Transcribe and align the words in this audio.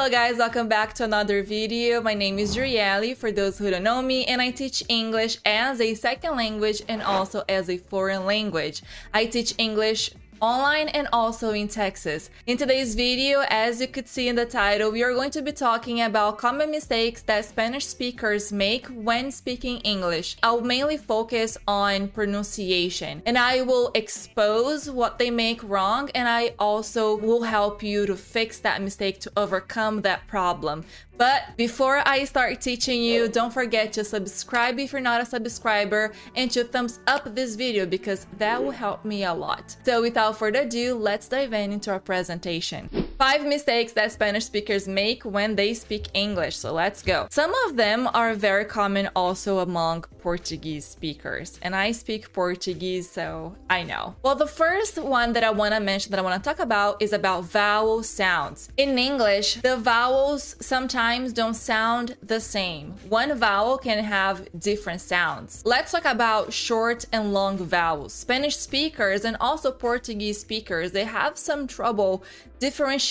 Hello 0.00 0.10
guys, 0.10 0.38
welcome 0.38 0.66
back 0.66 0.94
to 0.94 1.04
another 1.04 1.42
video. 1.42 2.00
My 2.00 2.14
name 2.14 2.38
is 2.38 2.56
Drielle, 2.56 3.14
for 3.14 3.30
those 3.30 3.58
who 3.58 3.68
don't 3.68 3.82
know 3.82 4.00
me, 4.00 4.24
and 4.24 4.40
I 4.40 4.50
teach 4.50 4.82
English 4.88 5.36
as 5.44 5.78
a 5.78 5.92
second 5.92 6.36
language 6.36 6.80
and 6.88 7.02
also 7.02 7.42
as 7.50 7.68
a 7.68 7.76
foreign 7.76 8.24
language. 8.24 8.80
I 9.12 9.26
teach 9.26 9.52
English 9.58 10.12
online 10.40 10.88
and 10.88 11.08
also 11.12 11.50
in 11.50 11.68
Texas. 11.68 12.30
In 12.46 12.56
today's 12.56 12.94
video, 12.94 13.44
as 13.48 13.80
you 13.80 13.88
could 13.88 14.08
see 14.08 14.28
in 14.28 14.36
the 14.36 14.44
title, 14.44 14.90
we 14.90 15.02
are 15.02 15.12
going 15.12 15.30
to 15.32 15.42
be 15.42 15.52
talking 15.52 16.00
about 16.00 16.38
common 16.38 16.70
mistakes 16.70 17.22
that 17.22 17.44
Spanish 17.44 17.86
speakers 17.86 18.52
make 18.52 18.86
when 18.88 19.30
speaking 19.30 19.78
English. 19.78 20.36
I'll 20.42 20.60
mainly 20.60 20.96
focus 20.96 21.56
on 21.68 22.08
pronunciation 22.08 23.22
and 23.26 23.38
I 23.38 23.62
will 23.62 23.90
expose 23.94 24.90
what 24.90 25.18
they 25.18 25.30
make 25.30 25.62
wrong 25.62 26.10
and 26.14 26.28
I 26.28 26.54
also 26.58 27.16
will 27.16 27.42
help 27.42 27.82
you 27.82 28.06
to 28.06 28.16
fix 28.16 28.58
that 28.60 28.82
mistake 28.82 29.20
to 29.20 29.32
overcome 29.36 30.02
that 30.02 30.26
problem. 30.26 30.84
But 31.20 31.54
before 31.58 32.02
I 32.08 32.24
start 32.24 32.62
teaching 32.62 33.02
you, 33.02 33.28
don't 33.28 33.52
forget 33.52 33.92
to 33.92 34.04
subscribe 34.04 34.78
if 34.78 34.90
you're 34.90 35.02
not 35.02 35.20
a 35.20 35.26
subscriber 35.26 36.12
and 36.34 36.50
to 36.52 36.64
thumbs 36.64 36.98
up 37.06 37.34
this 37.34 37.56
video 37.56 37.84
because 37.84 38.24
that 38.38 38.64
will 38.64 38.70
help 38.70 39.04
me 39.04 39.24
a 39.24 39.34
lot. 39.34 39.76
So 39.84 40.00
without 40.00 40.38
further 40.38 40.62
ado, 40.62 40.94
let's 40.94 41.28
dive 41.28 41.52
in 41.52 41.72
into 41.72 41.90
our 41.90 42.00
presentation. 42.00 43.09
Five 43.20 43.44
mistakes 43.44 43.92
that 43.92 44.12
Spanish 44.12 44.46
speakers 44.46 44.88
make 44.88 45.24
when 45.24 45.54
they 45.54 45.74
speak 45.74 46.06
English. 46.14 46.56
So 46.56 46.72
let's 46.72 47.02
go. 47.02 47.28
Some 47.30 47.52
of 47.66 47.76
them 47.76 48.08
are 48.14 48.32
very 48.32 48.64
common 48.64 49.10
also 49.14 49.58
among 49.58 50.04
Portuguese 50.22 50.86
speakers. 50.86 51.58
And 51.60 51.76
I 51.76 51.92
speak 51.92 52.32
Portuguese, 52.32 53.10
so 53.10 53.54
I 53.68 53.82
know. 53.82 54.14
Well, 54.22 54.36
the 54.36 54.46
first 54.46 54.96
one 54.96 55.34
that 55.34 55.44
I 55.44 55.50
want 55.50 55.74
to 55.74 55.80
mention 55.80 56.10
that 56.12 56.18
I 56.18 56.22
want 56.22 56.42
to 56.42 56.48
talk 56.48 56.60
about 56.60 57.02
is 57.02 57.12
about 57.12 57.44
vowel 57.44 58.02
sounds. 58.02 58.70
In 58.78 58.98
English, 58.98 59.56
the 59.56 59.76
vowels 59.76 60.56
sometimes 60.58 61.34
don't 61.34 61.52
sound 61.52 62.16
the 62.22 62.40
same. 62.40 62.92
One 63.10 63.36
vowel 63.36 63.76
can 63.76 64.02
have 64.02 64.48
different 64.58 65.02
sounds. 65.02 65.62
Let's 65.66 65.92
talk 65.92 66.06
about 66.06 66.54
short 66.54 67.04
and 67.12 67.34
long 67.34 67.58
vowels. 67.58 68.14
Spanish 68.14 68.56
speakers 68.56 69.26
and 69.26 69.36
also 69.40 69.70
Portuguese 69.70 70.40
speakers, 70.40 70.92
they 70.92 71.04
have 71.04 71.36
some 71.36 71.66
trouble 71.66 72.24
differentiating 72.60 73.09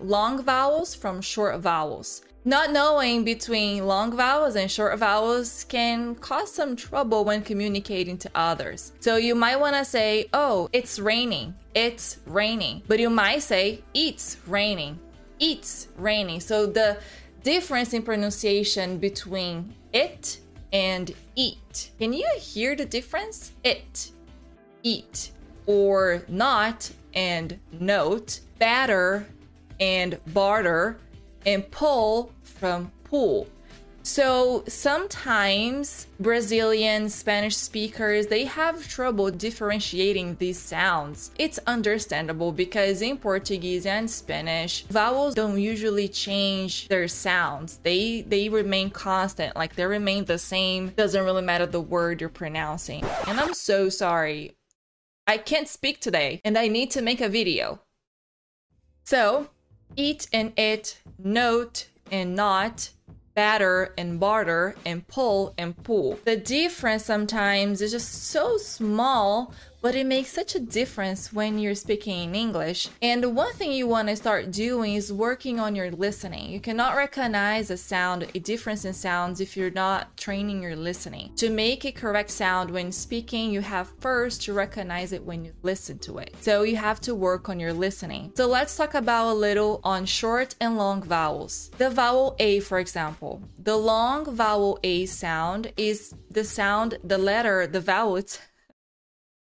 long 0.00 0.42
vowels 0.42 0.94
from 0.94 1.20
short 1.20 1.60
vowels. 1.60 2.22
Not 2.44 2.70
knowing 2.70 3.24
between 3.24 3.86
long 3.86 4.16
vowels 4.16 4.54
and 4.54 4.70
short 4.70 4.96
vowels 5.00 5.64
can 5.64 6.14
cause 6.14 6.52
some 6.52 6.76
trouble 6.76 7.24
when 7.24 7.42
communicating 7.42 8.16
to 8.18 8.30
others. 8.36 8.92
So 9.00 9.16
you 9.16 9.34
might 9.34 9.58
want 9.58 9.74
to 9.74 9.84
say, 9.84 10.26
oh, 10.32 10.68
it's 10.72 11.00
raining, 11.00 11.54
it's 11.74 12.18
raining. 12.24 12.82
But 12.86 13.00
you 13.00 13.10
might 13.10 13.42
say, 13.42 13.82
it's 13.94 14.36
raining, 14.46 15.00
it's 15.40 15.88
raining. 15.96 16.38
So 16.38 16.66
the 16.66 16.98
difference 17.42 17.94
in 17.94 18.02
pronunciation 18.02 18.98
between 18.98 19.74
it 19.92 20.38
and 20.72 21.12
eat. 21.34 21.90
Can 21.98 22.12
you 22.12 22.28
hear 22.38 22.76
the 22.76 22.84
difference? 22.84 23.52
It, 23.64 24.12
eat, 24.82 25.32
or 25.66 26.22
not 26.28 26.90
and 27.16 27.58
note, 27.72 28.40
batter 28.58 29.26
and 29.80 30.20
barter, 30.28 30.98
and 31.44 31.68
pull 31.70 32.30
from 32.44 32.92
pool. 33.04 33.48
So 34.06 34.62
sometimes 34.68 36.06
Brazilian 36.20 37.10
Spanish 37.10 37.56
speakers 37.56 38.28
they 38.28 38.44
have 38.44 38.86
trouble 38.86 39.32
differentiating 39.32 40.36
these 40.36 40.60
sounds. 40.60 41.32
It's 41.40 41.58
understandable 41.66 42.52
because 42.52 43.02
in 43.02 43.18
Portuguese 43.18 43.84
and 43.84 44.08
Spanish, 44.08 44.84
vowels 44.84 45.34
don't 45.34 45.58
usually 45.58 46.06
change 46.06 46.86
their 46.86 47.08
sounds. 47.08 47.80
They 47.82 48.20
they 48.20 48.48
remain 48.48 48.90
constant, 48.90 49.56
like 49.56 49.74
they 49.74 49.86
remain 49.86 50.24
the 50.24 50.38
same. 50.38 50.90
Doesn't 50.90 51.24
really 51.24 51.42
matter 51.42 51.66
the 51.66 51.80
word 51.80 52.20
you're 52.20 52.30
pronouncing. 52.30 53.04
And 53.26 53.40
I'm 53.40 53.54
so 53.54 53.88
sorry. 53.88 54.54
I 55.26 55.38
can't 55.38 55.68
speak 55.68 56.00
today 56.00 56.40
and 56.44 56.56
I 56.56 56.68
need 56.68 56.90
to 56.92 57.02
make 57.02 57.20
a 57.20 57.28
video. 57.28 57.80
So, 59.04 59.48
eat 59.96 60.28
and 60.32 60.52
it, 60.58 61.00
note 61.18 61.88
and 62.10 62.34
not, 62.34 62.90
batter 63.34 63.92
and 63.98 64.18
barter, 64.18 64.76
and 64.84 65.06
pull 65.06 65.54
and 65.58 65.76
pull. 65.82 66.18
The 66.24 66.36
difference 66.36 67.04
sometimes 67.04 67.82
is 67.82 67.92
just 67.92 68.30
so 68.30 68.56
small 68.56 69.52
but 69.86 69.94
it 69.94 70.04
makes 70.04 70.32
such 70.32 70.56
a 70.56 70.58
difference 70.58 71.32
when 71.32 71.60
you're 71.60 71.72
speaking 71.72 72.24
in 72.24 72.34
English. 72.34 72.88
And 73.00 73.36
one 73.36 73.52
thing 73.52 73.70
you 73.70 73.86
want 73.86 74.08
to 74.08 74.16
start 74.16 74.50
doing 74.50 74.94
is 74.94 75.12
working 75.12 75.60
on 75.60 75.76
your 75.76 75.92
listening. 75.92 76.50
You 76.50 76.58
cannot 76.58 76.96
recognize 76.96 77.70
a 77.70 77.76
sound, 77.76 78.26
a 78.34 78.40
difference 78.40 78.84
in 78.84 78.94
sounds, 78.94 79.40
if 79.40 79.56
you're 79.56 79.70
not 79.70 80.16
training 80.16 80.60
your 80.60 80.74
listening. 80.74 81.36
To 81.36 81.50
make 81.50 81.84
a 81.84 81.92
correct 81.92 82.30
sound 82.30 82.68
when 82.72 82.90
speaking, 82.90 83.52
you 83.52 83.60
have 83.60 83.88
first 84.00 84.42
to 84.42 84.52
recognize 84.52 85.12
it 85.12 85.22
when 85.22 85.44
you 85.44 85.52
listen 85.62 86.00
to 86.00 86.18
it. 86.18 86.34
So 86.40 86.64
you 86.64 86.74
have 86.74 87.00
to 87.02 87.14
work 87.14 87.48
on 87.48 87.60
your 87.60 87.72
listening. 87.72 88.32
So 88.34 88.48
let's 88.48 88.76
talk 88.76 88.94
about 88.94 89.30
a 89.30 89.34
little 89.34 89.80
on 89.84 90.04
short 90.04 90.56
and 90.60 90.76
long 90.76 91.00
vowels. 91.00 91.70
The 91.78 91.90
vowel 91.90 92.34
A, 92.40 92.58
for 92.58 92.80
example. 92.80 93.40
The 93.60 93.76
long 93.76 94.34
vowel 94.34 94.80
A 94.82 95.06
sound 95.06 95.72
is 95.76 96.12
the 96.28 96.42
sound, 96.42 96.98
the 97.04 97.18
letter, 97.18 97.68
the 97.68 97.80
vowel, 97.80 98.16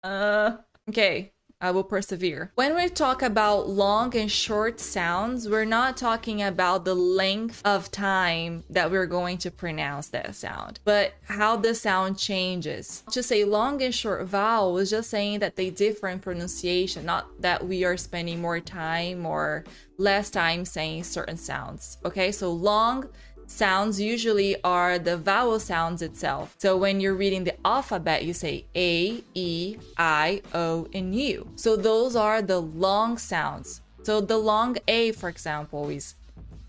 uh, 0.03 0.57
okay. 0.89 1.33
I 1.63 1.71
will 1.71 1.85
persevere. 1.85 2.51
When 2.55 2.75
we 2.75 2.89
talk 2.89 3.21
about 3.21 3.69
long 3.69 4.13
and 4.17 4.29
short 4.29 4.81
sounds, 4.81 5.47
we're 5.47 5.63
not 5.63 5.95
talking 5.95 6.41
about 6.41 6.83
the 6.83 6.93
length 6.93 7.61
of 7.63 7.89
time 7.89 8.65
that 8.69 8.91
we're 8.91 9.05
going 9.05 9.37
to 9.37 9.49
pronounce 9.49 10.09
that 10.09 10.35
sound, 10.35 10.81
but 10.83 11.13
how 11.23 11.55
the 11.55 11.73
sound 11.73 12.17
changes. 12.17 13.03
To 13.11 13.23
say 13.23 13.45
long 13.45 13.81
and 13.81 13.95
short 13.95 14.27
vowel 14.27 14.77
is 14.77 14.89
just 14.89 15.09
saying 15.09 15.39
that 15.39 15.55
they 15.55 15.69
differ 15.69 16.09
in 16.09 16.19
pronunciation, 16.19 17.05
not 17.05 17.29
that 17.41 17.65
we 17.65 17.85
are 17.85 17.95
spending 17.95 18.41
more 18.41 18.59
time 18.59 19.25
or 19.25 19.63
less 19.97 20.29
time 20.29 20.65
saying 20.65 21.05
certain 21.05 21.37
sounds. 21.37 21.97
Okay, 22.03 22.33
so 22.33 22.51
long 22.51 23.07
sounds 23.47 23.99
usually 23.99 24.55
are 24.63 24.99
the 24.99 25.17
vowel 25.17 25.59
sounds 25.59 26.01
itself. 26.01 26.55
So 26.57 26.77
when 26.77 26.99
you're 26.99 27.15
reading 27.15 27.43
the 27.43 27.55
alphabet, 27.65 28.23
you 28.25 28.33
say 28.33 28.65
A, 28.75 29.23
E, 29.33 29.77
I, 29.97 30.41
O, 30.53 30.87
and 30.93 31.15
U. 31.15 31.49
So 31.55 31.75
those 31.75 32.15
are 32.15 32.41
the 32.41 32.59
long 32.59 33.17
sounds. 33.17 33.81
So 34.03 34.21
the 34.21 34.37
long 34.37 34.77
A, 34.87 35.11
for 35.13 35.29
example, 35.29 35.89
is 35.89 36.15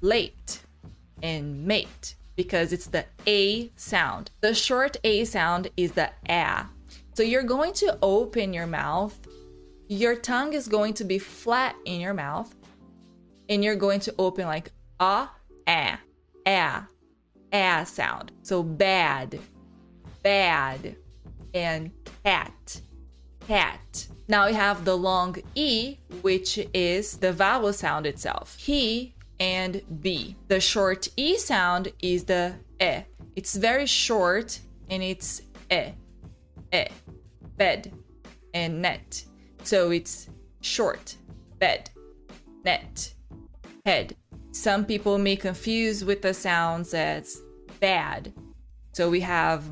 late 0.00 0.60
and 1.22 1.64
mate 1.64 2.14
because 2.36 2.72
it's 2.72 2.86
the 2.86 3.04
A 3.26 3.70
sound. 3.76 4.30
The 4.40 4.54
short 4.54 4.96
A 5.04 5.24
sound 5.24 5.68
is 5.76 5.92
the 5.92 6.10
A. 6.28 6.66
So 7.14 7.22
you're 7.22 7.42
going 7.42 7.72
to 7.74 7.98
open 8.02 8.52
your 8.52 8.66
mouth. 8.66 9.18
Your 9.88 10.16
tongue 10.16 10.52
is 10.52 10.68
going 10.68 10.94
to 10.94 11.04
be 11.04 11.18
flat 11.18 11.76
in 11.84 12.00
your 12.00 12.14
mouth 12.14 12.54
and 13.48 13.62
you're 13.62 13.76
going 13.76 14.00
to 14.00 14.14
open 14.18 14.46
like 14.46 14.72
a, 15.00 15.28
a 15.68 15.98
ah, 16.46 16.86
ah 17.52 17.84
sound. 17.84 18.32
So 18.42 18.62
bad, 18.62 19.38
bad, 20.22 20.96
and 21.52 21.90
cat, 22.24 22.80
cat. 23.46 24.06
Now 24.28 24.46
we 24.46 24.54
have 24.54 24.84
the 24.84 24.96
long 24.96 25.36
E, 25.54 25.96
which 26.22 26.58
is 26.72 27.18
the 27.18 27.32
vowel 27.32 27.72
sound 27.72 28.06
itself. 28.06 28.56
He 28.56 29.14
and 29.40 29.82
B. 30.00 30.36
The 30.48 30.60
short 30.60 31.08
E 31.16 31.36
sound 31.36 31.92
is 32.00 32.24
the 32.24 32.54
E. 32.80 33.00
It's 33.36 33.56
very 33.56 33.86
short 33.86 34.58
and 34.88 35.02
it's 35.02 35.42
E, 35.70 35.92
E, 36.72 36.84
bed, 37.56 37.92
and 38.52 38.80
net. 38.80 39.24
So 39.64 39.90
it's 39.90 40.28
short, 40.60 41.16
bed, 41.58 41.90
net, 42.64 43.14
head. 43.84 44.16
Some 44.54 44.86
people 44.86 45.18
may 45.18 45.34
confuse 45.34 46.04
with 46.04 46.22
the 46.22 46.32
sounds 46.32 46.94
as 46.94 47.42
bad. 47.80 48.32
So 48.92 49.10
we 49.10 49.20
have 49.20 49.64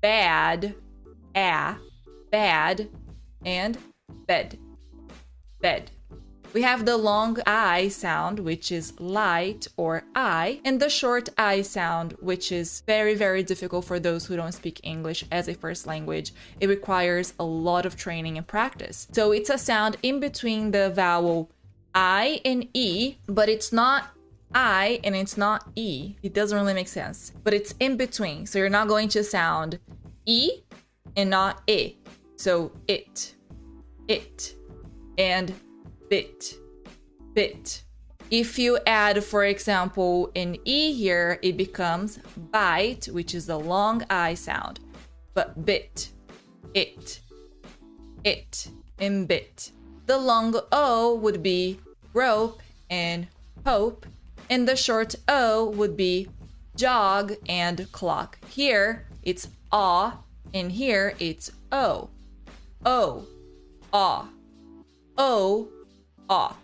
bad, 0.00 0.74
ah, 1.36 1.78
bad, 2.32 2.88
and 3.44 3.78
bed, 4.26 4.58
bed. 5.60 5.92
We 6.52 6.62
have 6.62 6.84
the 6.84 6.96
long 6.96 7.38
I 7.46 7.88
sound, 7.88 8.40
which 8.40 8.72
is 8.72 8.98
light 8.98 9.68
or 9.76 10.02
I, 10.14 10.60
and 10.64 10.80
the 10.80 10.88
short 10.88 11.28
I 11.38 11.62
sound, 11.62 12.16
which 12.20 12.50
is 12.50 12.82
very, 12.86 13.14
very 13.14 13.42
difficult 13.44 13.84
for 13.84 14.00
those 14.00 14.26
who 14.26 14.36
don't 14.36 14.52
speak 14.52 14.80
English 14.82 15.24
as 15.30 15.48
a 15.48 15.54
first 15.54 15.86
language. 15.86 16.32
It 16.58 16.68
requires 16.68 17.34
a 17.38 17.44
lot 17.44 17.86
of 17.86 17.94
training 17.96 18.36
and 18.36 18.46
practice. 18.46 19.06
So 19.12 19.32
it's 19.32 19.50
a 19.50 19.58
sound 19.58 19.96
in 20.02 20.18
between 20.18 20.72
the 20.72 20.90
vowel 20.90 21.50
I 21.96 22.42
and 22.44 22.68
E, 22.74 23.16
but 23.26 23.48
it's 23.48 23.72
not 23.72 24.10
I 24.54 25.00
and 25.02 25.16
it's 25.16 25.38
not 25.38 25.66
E. 25.76 26.14
It 26.22 26.34
doesn't 26.34 26.56
really 26.56 26.74
make 26.74 26.88
sense, 26.88 27.32
but 27.42 27.54
it's 27.54 27.74
in 27.80 27.96
between. 27.96 28.44
So 28.44 28.58
you're 28.58 28.68
not 28.68 28.86
going 28.86 29.08
to 29.08 29.24
sound 29.24 29.78
E 30.26 30.60
and 31.16 31.30
not 31.30 31.62
E. 31.66 31.96
So 32.36 32.70
it, 32.86 33.34
it, 34.08 34.54
and 35.16 35.54
bit, 36.10 36.58
bit. 37.32 37.82
If 38.30 38.58
you 38.58 38.78
add, 38.86 39.24
for 39.24 39.44
example, 39.44 40.30
an 40.36 40.58
E 40.66 40.92
here, 40.92 41.38
it 41.42 41.56
becomes 41.56 42.18
bite, 42.50 43.06
which 43.06 43.34
is 43.34 43.46
the 43.46 43.58
long 43.58 44.04
I 44.10 44.34
sound. 44.34 44.80
But 45.32 45.64
bit, 45.64 46.10
it, 46.74 47.20
it, 48.22 48.68
and 48.98 49.26
bit. 49.26 49.70
The 50.04 50.18
long 50.18 50.54
O 50.72 51.14
would 51.16 51.42
be 51.42 51.80
rope 52.16 52.62
and 52.88 53.28
hope, 53.66 54.06
and 54.48 54.66
the 54.66 54.74
short 54.74 55.14
O 55.28 55.68
would 55.70 55.96
be 55.96 56.28
jog 56.74 57.34
and 57.46 57.92
clock. 57.92 58.38
Here 58.48 59.06
it's 59.22 59.48
ah, 59.70 60.22
and 60.54 60.72
here 60.72 61.14
it's 61.18 61.50
o. 61.70 62.08
O, 62.84 63.26
ah, 63.92 64.28
o, 65.18 65.68
ah. 66.30 66.56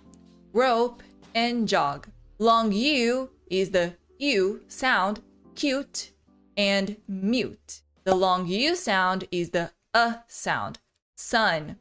Rope 0.55 1.03
and 1.35 1.69
jog. 1.69 2.09
Long 2.39 2.73
U 2.73 3.31
is 3.51 3.71
the 3.71 3.95
U 4.19 4.63
sound, 4.69 5.21
cute 5.55 6.13
and 6.57 6.97
mute. 7.07 7.83
The 8.05 8.15
long 8.15 8.47
U 8.47 8.75
sound 8.75 9.29
is 9.31 9.51
the 9.51 9.71
uh 9.93 10.15
sound, 10.29 10.79
sun 11.15 11.77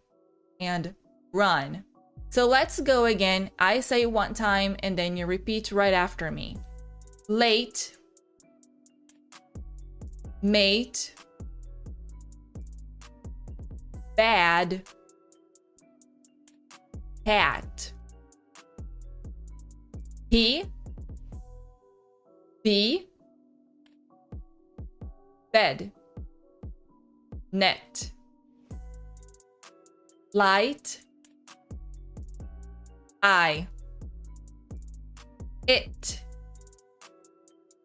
and 0.59 0.93
run. 1.31 1.85
So 2.31 2.47
let's 2.47 2.79
go 2.79 3.05
again. 3.05 3.51
I 3.59 3.81
say 3.81 4.05
one 4.05 4.33
time 4.33 4.77
and 4.83 4.97
then 4.97 5.17
you 5.17 5.25
repeat 5.25 5.73
right 5.73 5.93
after 5.93 6.31
me. 6.31 6.55
Late, 7.27 7.97
mate, 10.41 11.13
bad, 14.15 14.83
hat. 17.25 17.91
He, 20.29 20.63
be, 22.63 23.09
bed, 25.51 25.91
net, 27.51 28.09
light, 30.33 31.01
I, 33.23 33.67
it, 35.67 36.23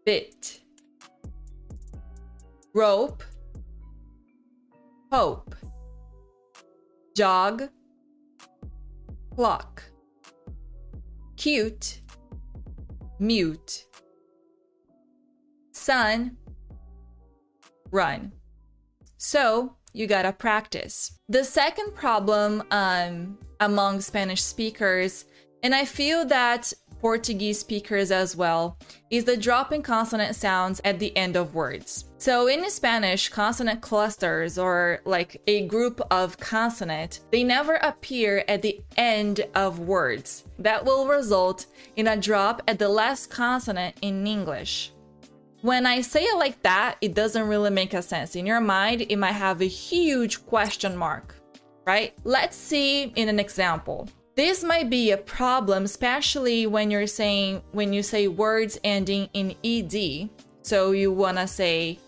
bit, 0.07 0.61
rope, 2.75 3.23
hope, 5.13 5.55
jog, 7.15 7.69
clock, 9.35 9.83
cute, 11.37 12.01
mute, 13.19 13.87
sun, 15.73 16.39
run. 17.91 18.33
So 19.19 19.77
you 19.97 20.07
gotta 20.07 20.33
practice. 20.33 21.19
The 21.31 21.43
second 21.43 21.95
problem 21.95 22.63
um, 22.71 23.39
among 23.61 24.03
Spanish 24.03 24.43
speakers, 24.43 25.25
and 25.63 25.75
I 25.75 25.87
feel 25.87 26.27
that 26.27 26.71
Portuguese 27.01 27.59
speakers 27.61 28.11
as 28.11 28.37
well, 28.37 28.77
is 29.11 29.25
the 29.25 29.37
drop 29.37 29.73
in 29.73 29.83
consonant 29.83 30.37
sounds 30.37 30.83
at 30.85 30.99
the 30.99 31.17
end 31.17 31.37
of 31.37 31.55
words. 31.55 32.07
So 32.19 32.49
in 32.49 32.69
Spanish, 32.69 33.31
consonant 33.31 33.81
clusters 33.81 34.59
or 34.59 35.01
like 35.07 35.41
a 35.47 35.67
group 35.67 36.01
of 36.11 36.39
consonant, 36.39 37.21
they 37.31 37.43
never 37.43 37.77
appear 37.77 38.45
at 38.49 38.61
the 38.61 38.83
end 38.99 39.47
of 39.55 39.79
words. 39.79 40.45
That 40.59 40.85
will 40.85 41.07
result 41.07 41.67
in 41.97 42.09
a 42.09 42.17
drop 42.17 42.63
at 42.69 42.79
the 42.79 42.89
last 42.89 43.31
consonant 43.31 43.97
in 44.03 44.27
English. 44.27 44.93
When 45.67 45.85
I 45.85 46.01
say 46.01 46.23
it 46.23 46.39
like 46.39 46.63
that, 46.63 46.97
it 47.01 47.15
doesn't 47.15 47.49
really 47.49 47.71
make 47.71 47.93
a 47.93 48.01
sense. 48.01 48.37
In 48.37 48.47
your 48.47 48.61
mind, 48.61 49.03
it 49.09 49.17
might 49.17 49.33
have 49.33 49.61
a 49.61 49.67
huge 49.67 50.47
question 50.47 50.97
mark 50.97 51.35
right? 51.87 52.15
Let's 52.25 52.57
see 52.57 53.05
in 53.15 53.29
an 53.29 53.41
example. 53.41 54.09
This 54.35 54.63
might 54.63 54.91
be 54.91 55.13
a 55.13 55.17
problem, 55.17 55.85
especially 55.85 56.67
when 56.67 56.91
you're 56.91 57.07
saying, 57.07 57.63
when 57.73 57.93
you 57.93 58.03
say 58.03 58.29
words 58.29 58.79
ending 58.85 59.31
in 59.33 59.55
ed. 59.65 60.29
So 60.63 60.91
you 60.91 61.13
want 61.13 61.39
to 61.39 61.47
say 61.47 62.01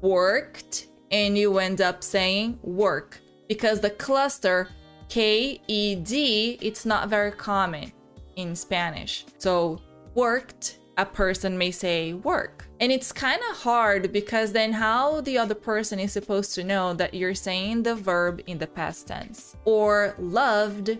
worked 0.00 0.88
and 1.12 1.38
you 1.38 1.58
end 1.58 1.80
up 1.80 2.02
saying 2.02 2.58
work 2.62 3.20
because 3.48 3.80
the 3.80 3.90
cluster 3.90 4.68
KED, 5.08 6.12
it's 6.12 6.84
not 6.84 7.08
very 7.08 7.32
common 7.32 7.92
in 8.36 8.56
Spanish. 8.56 9.24
So 9.38 9.80
worked, 10.14 10.78
a 10.98 11.06
person 11.06 11.56
may 11.56 11.70
say 11.70 12.12
work. 12.12 12.66
And 12.80 12.92
it's 12.92 13.12
kind 13.12 13.40
of 13.50 13.56
hard 13.56 14.12
because 14.12 14.52
then 14.52 14.72
how 14.72 15.20
the 15.20 15.38
other 15.38 15.54
person 15.54 15.98
is 15.98 16.12
supposed 16.12 16.54
to 16.54 16.64
know 16.64 16.92
that 16.94 17.14
you're 17.14 17.34
saying 17.34 17.82
the 17.82 17.94
verb 17.94 18.42
in 18.46 18.58
the 18.58 18.66
past 18.66 19.08
tense 19.08 19.56
or 19.64 20.14
loved 20.18 20.98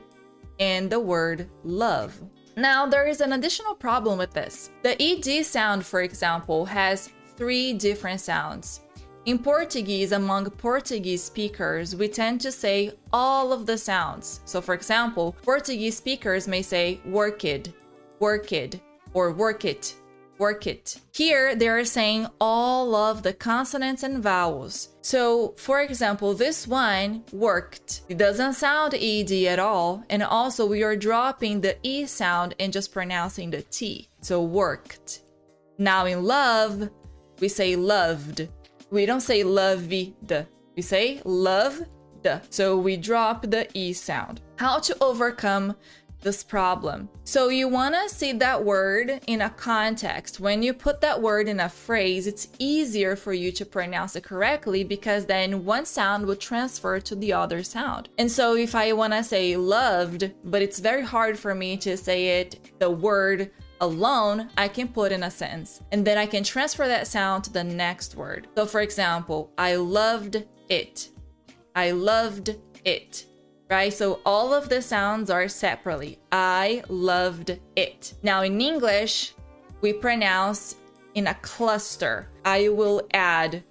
and 0.59 0.89
the 0.89 1.01
word 1.01 1.49
love. 1.65 2.21
Now, 2.57 2.87
there 2.87 3.07
is 3.07 3.21
an 3.21 3.33
additional 3.33 3.75
problem 3.75 4.19
with 4.19 4.33
this. 4.33 4.71
The 4.83 5.01
ED 5.01 5.45
sound, 5.45 5.85
for 5.85 6.03
example, 6.03 6.65
has 6.67 7.11
three 7.37 7.73
different 7.73 8.21
sounds. 8.21 8.83
In 9.25 9.39
Portuguese, 9.39 10.13
among 10.13 10.51
Portuguese 10.51 11.23
speakers, 11.23 11.95
we 11.97 12.09
tend 12.09 12.41
to 12.41 12.53
say 12.53 12.93
all 13.13 13.53
of 13.53 13.67
the 13.67 13.79
sounds. 13.79 14.41
So, 14.45 14.61
for 14.61 14.75
example, 14.75 15.37
Portuguese 15.43 15.97
speakers 15.97 16.49
may 16.49 16.61
say 16.61 17.01
worked, 17.07 17.71
worked, 18.19 18.81
or 19.15 19.33
work 19.33 19.65
it, 19.65 19.95
work 20.39 20.67
it. 20.67 21.01
Here, 21.13 21.55
they're 21.55 21.85
saying 21.85 22.27
all 22.41 22.95
of 22.95 23.23
the 23.23 23.33
consonants 23.33 24.03
and 24.03 24.23
vowels. 24.23 24.89
So, 25.03 25.55
for 25.57 25.81
example, 25.83 26.35
this 26.35 26.67
one 26.67 27.23
worked. 27.33 28.03
It 28.09 28.19
doesn't 28.19 28.55
sound 28.55 28.95
ED 28.95 29.31
at 29.47 29.59
all. 29.59 30.05
And 30.11 30.23
also, 30.23 30.67
we 30.67 30.83
are 30.83 30.97
dropping 30.97 31.61
the 31.61 31.77
E 31.83 32.07
sound 32.07 32.55
and 32.59 32.73
just 32.73 32.93
pronouncing 32.93 33.51
the 33.51 33.63
T. 33.63 34.09
So, 34.21 34.43
worked. 34.43 35.23
Now, 35.79 36.07
in 36.07 36.25
love, 36.25 36.91
we 37.41 37.49
say 37.49 37.77
loved. 37.77 38.49
We 38.91 39.07
don't 39.07 39.21
say 39.21 39.45
loved. 39.45 39.93
We 40.77 40.83
say 40.83 41.21
loved. 41.25 41.87
So, 42.51 42.79
we 42.79 42.97
drop 42.97 43.43
the 43.43 43.69
E 43.75 43.93
sound. 43.93 44.41
How 44.57 44.79
to 44.79 44.97
overcome 45.01 45.75
this 46.23 46.43
problem. 46.43 47.09
So 47.25 47.49
you 47.49 47.69
want 47.69 47.95
to 47.95 48.09
see 48.09 48.33
that 48.33 48.65
word 48.65 49.21
in 49.27 49.43
a 49.43 49.51
context. 49.51 50.41
When 50.41 50.63
you 50.63 50.73
put 50.73 51.01
that 51.01 51.21
word 51.21 51.49
in 51.49 51.61
a 51.61 51.69
phrase, 51.69 52.27
it's 52.27 52.49
easier 52.59 53.17
for 53.17 53.33
you 53.33 53.53
to 53.53 53.67
pronounce 53.67 54.17
it 54.17 54.25
correctly 54.25 54.85
because 54.85 55.27
then 55.27 55.65
one 55.65 55.85
sound 55.85 56.27
will 56.27 56.37
transfer 56.37 57.01
to 57.01 57.15
the 57.15 57.33
other 57.33 57.63
sound. 57.63 58.09
And 58.19 58.31
so 58.31 58.55
if 58.57 58.75
I 58.75 58.93
want 58.93 59.13
to 59.13 59.23
say 59.23 59.57
loved, 59.57 60.33
but 60.45 60.63
it's 60.63 60.79
very 60.79 61.03
hard 61.03 61.39
for 61.39 61.55
me 61.55 61.77
to 61.79 61.97
say 61.97 62.41
it 62.41 62.73
the 62.79 62.91
word 62.91 63.51
alone, 63.81 64.49
I 64.57 64.69
can 64.69 64.89
put 64.89 65.13
in 65.13 65.25
a 65.25 65.31
sentence 65.31 65.83
and 65.91 66.07
then 66.07 66.17
I 66.17 66.27
can 66.27 66.45
transfer 66.45 66.87
that 66.87 67.09
sound 67.09 67.45
to 67.45 67.53
the 67.53 67.65
next 67.65 68.15
word. 68.15 68.49
So 68.57 68.65
for 68.65 68.81
example, 68.81 69.53
I 69.59 69.75
loved 69.75 70.45
it. 70.69 71.11
I 71.75 71.91
loved 71.91 72.57
it 72.85 73.27
right? 73.73 73.93
So 73.93 74.21
all 74.27 74.53
of 74.53 74.69
the 74.69 74.83
sounds 74.83 75.31
are 75.31 75.49
separately. 75.49 76.19
I 76.31 76.85
loved 76.89 77.59
it. 77.75 78.13
Now 78.23 78.43
in 78.43 78.61
English, 78.61 79.33
we 79.81 79.95
pronounce 79.95 80.77
in 81.15 81.29
a 81.29 81.35
cluster. 81.37 82.29
I 82.45 82.69
will 82.69 83.01
add 83.15 83.65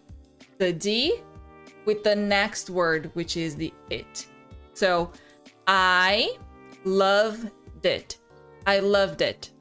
the 0.57 0.73
D 0.73 1.21
with 1.85 2.03
the 2.03 2.15
next 2.15 2.71
word, 2.71 3.11
which 3.13 3.37
is 3.37 3.55
the 3.55 3.71
it. 3.91 4.25
So 4.73 5.11
I 5.67 6.35
loved 6.83 7.51
it. 7.83 8.17
I 8.65 8.79
loved 8.79 9.21
it. 9.21 9.51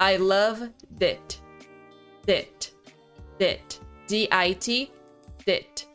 I 0.00 0.16
love 0.16 0.62
it. 0.98 1.40
Dit. 2.26 2.72
Dit. 3.38 3.80
D 4.06 4.28
I 4.32 4.52
T. 4.52 4.90
Dit. 5.44 5.86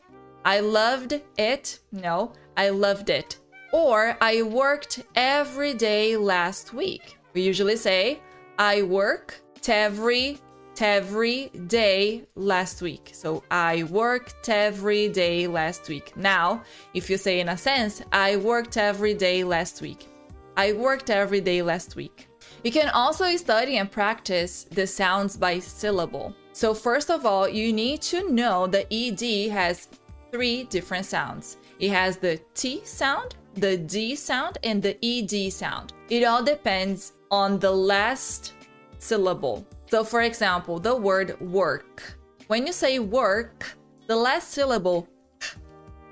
I 0.44 0.60
loved 0.60 1.20
it. 1.38 1.80
No, 1.90 2.32
I 2.56 2.68
loved 2.68 3.10
it. 3.10 3.39
Or 3.72 4.16
I 4.20 4.42
worked 4.42 5.02
every 5.14 5.74
day 5.74 6.16
last 6.16 6.74
week. 6.74 7.18
We 7.34 7.42
usually 7.42 7.76
say 7.76 8.20
I 8.58 8.82
worked 8.82 9.68
every 9.68 10.38
every 10.80 11.48
day 11.66 12.26
last 12.34 12.80
week. 12.80 13.10
So 13.12 13.42
I 13.50 13.82
worked 13.84 14.48
every 14.48 15.08
day 15.08 15.46
last 15.46 15.88
week. 15.88 16.16
Now, 16.16 16.62
if 16.94 17.10
you 17.10 17.18
say 17.18 17.40
in 17.40 17.50
a 17.50 17.56
sense, 17.56 18.02
I 18.12 18.36
worked 18.36 18.76
every 18.78 19.14
day 19.14 19.44
last 19.44 19.82
week. 19.82 20.08
I 20.56 20.72
worked 20.72 21.10
every 21.10 21.40
day 21.40 21.62
last 21.62 21.96
week. 21.96 22.28
You 22.64 22.72
can 22.72 22.88
also 22.90 23.36
study 23.36 23.76
and 23.76 23.90
practice 23.90 24.64
the 24.64 24.86
sounds 24.86 25.36
by 25.36 25.58
syllable. 25.58 26.34
So, 26.52 26.74
first 26.74 27.10
of 27.10 27.24
all, 27.24 27.48
you 27.48 27.72
need 27.72 28.02
to 28.02 28.30
know 28.30 28.66
the 28.66 28.86
ED 28.92 29.50
has 29.50 29.88
three 30.30 30.64
different 30.64 31.06
sounds. 31.06 31.56
It 31.78 31.90
has 31.90 32.16
the 32.16 32.40
T 32.54 32.82
sound, 32.84 33.36
the 33.60 33.76
D 33.76 34.16
sound, 34.16 34.58
and 34.64 34.82
the 34.82 34.96
ED 35.04 35.52
sound. 35.52 35.92
It 36.08 36.24
all 36.24 36.42
depends 36.42 37.12
on 37.30 37.58
the 37.58 37.70
last 37.70 38.54
syllable. 38.98 39.66
So, 39.90 40.04
for 40.04 40.22
example, 40.22 40.78
the 40.78 40.94
word 40.94 41.40
work. 41.40 42.16
When 42.46 42.66
you 42.66 42.72
say 42.72 42.98
work, 42.98 43.76
the 44.06 44.16
last 44.16 44.50
syllable, 44.50 45.08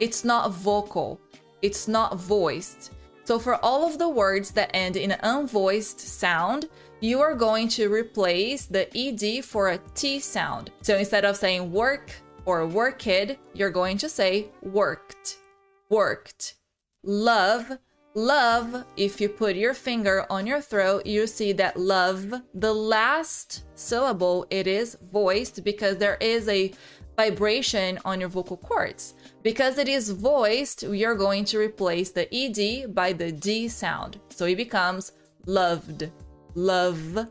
it's 0.00 0.24
not 0.24 0.52
vocal, 0.52 1.20
it's 1.62 1.88
not 1.88 2.16
voiced. 2.16 2.92
So, 3.24 3.38
for 3.38 3.56
all 3.64 3.86
of 3.86 3.98
the 3.98 4.08
words 4.08 4.50
that 4.52 4.70
end 4.74 4.96
in 4.96 5.10
an 5.10 5.20
unvoiced 5.22 6.00
sound, 6.00 6.68
you 7.00 7.20
are 7.20 7.34
going 7.34 7.68
to 7.68 7.88
replace 7.88 8.66
the 8.66 8.86
ed 8.96 9.44
for 9.44 9.70
a 9.70 9.78
t 9.94 10.18
sound. 10.18 10.70
So, 10.82 10.96
instead 10.96 11.24
of 11.24 11.36
saying 11.36 11.72
work 11.72 12.12
or 12.46 12.66
worked, 12.66 13.06
you're 13.54 13.70
going 13.70 13.98
to 13.98 14.08
say 14.08 14.50
worked, 14.62 15.38
worked. 15.88 16.57
Love 17.08 17.78
Love, 18.14 18.84
if 18.96 19.20
you 19.20 19.28
put 19.28 19.54
your 19.54 19.72
finger 19.72 20.26
on 20.28 20.46
your 20.46 20.60
throat, 20.60 21.06
you 21.06 21.26
see 21.26 21.52
that 21.52 21.78
love, 21.78 22.34
the 22.52 22.72
last 22.72 23.64
syllable, 23.76 24.44
it 24.50 24.66
is 24.66 24.98
voiced 25.12 25.62
because 25.62 25.96
there 25.96 26.18
is 26.20 26.48
a 26.48 26.72
vibration 27.16 27.98
on 28.04 28.18
your 28.18 28.28
vocal 28.28 28.56
cords. 28.56 29.14
Because 29.42 29.78
it 29.78 29.88
is 29.88 30.10
voiced, 30.10 30.82
we 30.82 31.04
are 31.04 31.14
going 31.14 31.44
to 31.46 31.58
replace 31.58 32.10
the 32.10 32.28
ed 32.34 32.92
by 32.94 33.12
the 33.12 33.30
d 33.30 33.68
sound. 33.68 34.18
So 34.30 34.46
it 34.46 34.56
becomes 34.56 35.12
loved, 35.46 36.10
loved, 36.54 37.26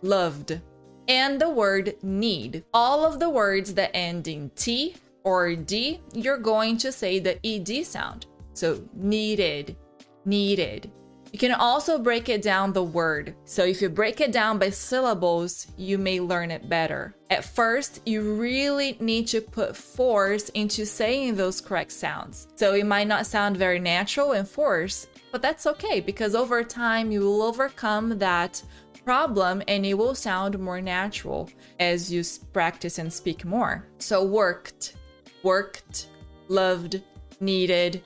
loved. 0.00 0.60
And 1.08 1.40
the 1.40 1.50
word 1.50 1.96
need. 2.02 2.64
All 2.72 3.04
of 3.04 3.18
the 3.18 3.28
words 3.28 3.74
that 3.74 3.90
end 3.94 4.28
in 4.28 4.50
t 4.50 4.96
or 5.24 5.56
d, 5.56 6.00
you're 6.14 6.38
going 6.38 6.78
to 6.78 6.92
say 6.92 7.18
the 7.18 7.44
ed 7.44 7.84
sound. 7.84 8.26
So 8.58 8.82
needed, 8.92 9.76
needed. 10.24 10.90
You 11.32 11.38
can 11.38 11.52
also 11.52 11.98
break 11.98 12.28
it 12.28 12.42
down 12.42 12.72
the 12.72 12.82
word. 12.82 13.36
So 13.44 13.62
if 13.62 13.82
you 13.82 13.88
break 13.88 14.20
it 14.20 14.32
down 14.32 14.58
by 14.58 14.70
syllables, 14.70 15.66
you 15.76 15.98
may 15.98 16.20
learn 16.20 16.50
it 16.50 16.68
better. 16.68 17.14
At 17.30 17.44
first, 17.44 18.00
you 18.06 18.34
really 18.34 18.96
need 18.98 19.28
to 19.28 19.40
put 19.40 19.76
force 19.76 20.48
into 20.50 20.86
saying 20.86 21.36
those 21.36 21.60
correct 21.60 21.92
sounds. 21.92 22.48
So 22.56 22.72
it 22.74 22.86
might 22.86 23.06
not 23.08 23.26
sound 23.26 23.58
very 23.58 23.78
natural 23.78 24.32
and 24.32 24.48
forced, 24.48 25.08
but 25.30 25.42
that's 25.42 25.66
okay 25.66 26.00
because 26.00 26.34
over 26.34 26.64
time 26.64 27.12
you 27.12 27.20
will 27.20 27.42
overcome 27.42 28.18
that 28.18 28.62
problem 29.04 29.62
and 29.68 29.86
it 29.86 29.94
will 29.94 30.14
sound 30.14 30.58
more 30.58 30.80
natural 30.80 31.48
as 31.78 32.10
you 32.10 32.24
practice 32.52 32.98
and 32.98 33.12
speak 33.12 33.44
more. 33.44 33.86
So 33.98 34.24
worked, 34.24 34.96
worked, 35.42 36.08
loved, 36.48 37.02
needed, 37.40 38.02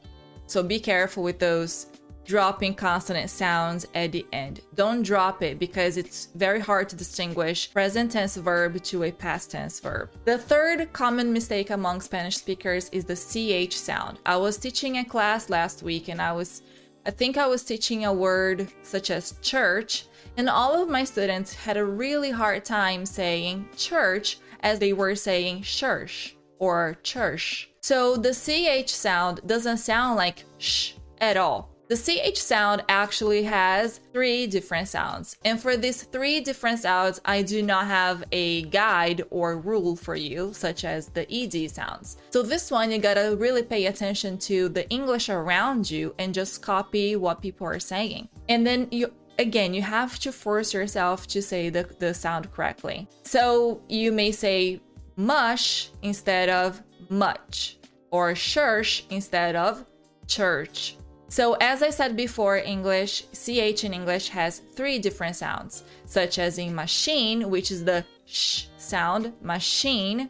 so 0.52 0.62
be 0.62 0.78
careful 0.78 1.23
with 1.23 1.38
those 1.38 1.87
dropping 2.26 2.75
consonant 2.75 3.30
sounds 3.30 3.87
at 3.94 4.12
the 4.12 4.26
end. 4.35 4.61
Don't 4.75 5.02
drop 5.02 5.42
it 5.42 5.59
because 5.59 5.97
it's 5.97 6.26
very 6.35 6.61
hard 6.61 6.90
to 6.90 6.97
distinguish 6.97 7.73
present 7.73 8.12
tense 8.12 8.37
verb 8.37 8.82
to 8.82 9.04
a 9.04 9.11
past 9.11 9.50
tense 9.50 9.80
verb. 9.80 10.11
The 10.26 10.37
third 10.37 10.92
common 10.92 11.32
mistake 11.32 11.71
among 11.71 12.02
Spanish 12.02 12.37
speakers 12.37 12.90
is 12.90 13.06
the 13.06 13.16
CH 13.16 13.75
sound. 13.76 14.18
I 14.26 14.37
was 14.37 14.59
teaching 14.59 14.99
a 14.99 15.04
class 15.04 15.49
last 15.49 15.82
week 15.82 16.09
and 16.09 16.21
I 16.21 16.32
was 16.32 16.61
I 17.06 17.11
think 17.11 17.38
I 17.38 17.47
was 17.47 17.64
teaching 17.64 18.04
a 18.04 18.12
word 18.12 18.68
such 18.82 19.11
as 19.11 19.35
church 19.40 20.04
and 20.37 20.50
all 20.50 20.80
of 20.80 20.88
my 20.88 21.02
students 21.02 21.54
had 21.54 21.78
a 21.78 21.85
really 21.85 22.30
hard 22.30 22.64
time 22.64 23.06
saying 23.06 23.68
church 23.75 24.38
as 24.61 24.78
they 24.78 24.92
were 24.92 25.16
saying 25.16 25.62
church 25.62 26.37
or 26.62 26.97
church. 27.02 27.69
So 27.81 28.16
the 28.16 28.33
CH 28.33 28.88
sound 28.88 29.40
doesn't 29.45 29.78
sound 29.78 30.16
like 30.16 30.45
sh 30.59 30.92
at 31.21 31.37
all. 31.37 31.71
The 31.88 31.97
CH 31.97 32.38
sound 32.38 32.85
actually 32.88 33.42
has 33.42 33.99
three 34.12 34.47
different 34.47 34.87
sounds. 34.87 35.37
And 35.45 35.61
for 35.61 35.76
these 35.76 36.04
three 36.04 36.40
different 36.40 36.78
sounds, 36.78 37.21
I 37.25 37.42
do 37.42 37.62
not 37.64 37.87
have 37.87 38.23
a 38.31 38.62
guide 38.81 39.23
or 39.31 39.59
rule 39.59 39.97
for 39.97 40.14
you, 40.14 40.52
such 40.54 40.85
as 40.85 41.09
the 41.09 41.26
ED 41.31 41.69
sounds. 41.69 42.16
So 42.31 42.42
this 42.42 42.71
one, 42.71 42.92
you 42.92 42.99
gotta 42.99 43.37
really 43.37 43.64
pay 43.64 43.87
attention 43.87 44.38
to 44.49 44.69
the 44.69 44.88
English 44.88 45.28
around 45.31 45.90
you 45.90 46.14
and 46.21 46.33
just 46.33 46.62
copy 46.62 47.16
what 47.16 47.42
people 47.42 47.66
are 47.66 47.81
saying. 47.81 48.28
And 48.49 48.64
then 48.64 48.87
you 48.92 49.12
again, 49.40 49.75
you 49.75 49.83
have 49.83 50.21
to 50.21 50.31
force 50.31 50.73
yourself 50.73 51.26
to 51.26 51.42
say 51.42 51.71
the, 51.71 51.85
the 51.99 52.14
sound 52.14 52.52
correctly. 52.52 53.09
So 53.25 53.83
you 53.88 54.12
may 54.12 54.31
say 54.31 54.81
mush 55.26 55.90
instead 56.02 56.48
of 56.48 56.82
much, 57.08 57.78
or 58.10 58.34
church 58.34 59.04
instead 59.10 59.56
of 59.56 59.84
church. 60.26 60.96
So, 61.28 61.54
as 61.60 61.82
I 61.82 61.90
said 61.90 62.14
before, 62.14 62.58
English, 62.58 63.24
CH 63.32 63.84
in 63.84 63.94
English 63.94 64.28
has 64.28 64.60
three 64.76 64.98
different 64.98 65.36
sounds, 65.36 65.84
such 66.04 66.38
as 66.38 66.58
in 66.58 66.74
machine, 66.74 67.48
which 67.48 67.70
is 67.70 67.84
the 67.84 68.04
sh 68.26 68.64
sound, 68.76 69.32
machine, 69.40 70.28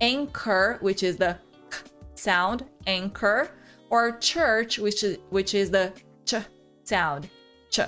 anchor, 0.00 0.78
which 0.80 1.02
is 1.04 1.16
the 1.16 1.38
k 1.70 1.78
sound, 2.14 2.64
anchor, 2.88 3.50
or 3.90 4.18
church, 4.18 4.78
which 4.78 5.04
is, 5.04 5.18
which 5.30 5.54
is 5.54 5.70
the 5.70 5.92
ch 6.24 6.34
sound, 6.82 7.30
ch. 7.70 7.80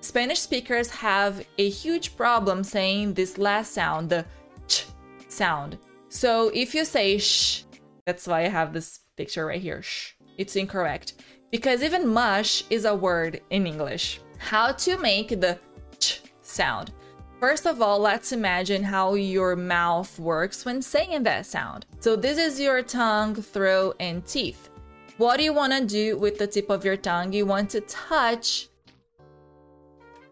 Spanish 0.00 0.40
speakers 0.40 0.88
have 0.88 1.44
a 1.58 1.68
huge 1.68 2.16
problem 2.16 2.64
saying 2.64 3.12
this 3.12 3.36
last 3.36 3.72
sound, 3.72 4.08
the 4.08 4.24
ch 4.68 4.86
sound. 5.28 5.76
So 6.16 6.50
if 6.54 6.74
you 6.74 6.86
say 6.86 7.18
sh 7.18 7.64
that's 8.06 8.26
why 8.26 8.44
I 8.44 8.48
have 8.48 8.72
this 8.72 9.00
picture 9.18 9.44
right 9.44 9.60
here. 9.60 9.82
Shh. 9.82 10.12
It's 10.38 10.56
incorrect. 10.56 11.14
Because 11.50 11.82
even 11.82 12.08
mush 12.08 12.64
is 12.70 12.86
a 12.86 12.94
word 12.94 13.42
in 13.50 13.66
English. 13.66 14.20
How 14.38 14.72
to 14.72 14.96
make 14.96 15.28
the 15.28 15.58
ch 15.98 16.22
sound. 16.40 16.92
First 17.38 17.66
of 17.66 17.82
all, 17.82 17.98
let's 17.98 18.32
imagine 18.32 18.82
how 18.82 19.12
your 19.12 19.56
mouth 19.56 20.18
works 20.18 20.64
when 20.64 20.80
saying 20.80 21.22
that 21.24 21.44
sound. 21.44 21.84
So 22.00 22.16
this 22.16 22.38
is 22.38 22.58
your 22.58 22.80
tongue, 22.80 23.34
throat, 23.34 23.96
and 24.00 24.24
teeth. 24.26 24.70
What 25.18 25.36
do 25.36 25.42
you 25.42 25.52
want 25.52 25.74
to 25.74 25.84
do 25.84 26.16
with 26.16 26.38
the 26.38 26.46
tip 26.46 26.70
of 26.70 26.82
your 26.82 26.96
tongue? 26.96 27.34
You 27.34 27.44
want 27.44 27.68
to 27.70 27.82
touch 27.82 28.68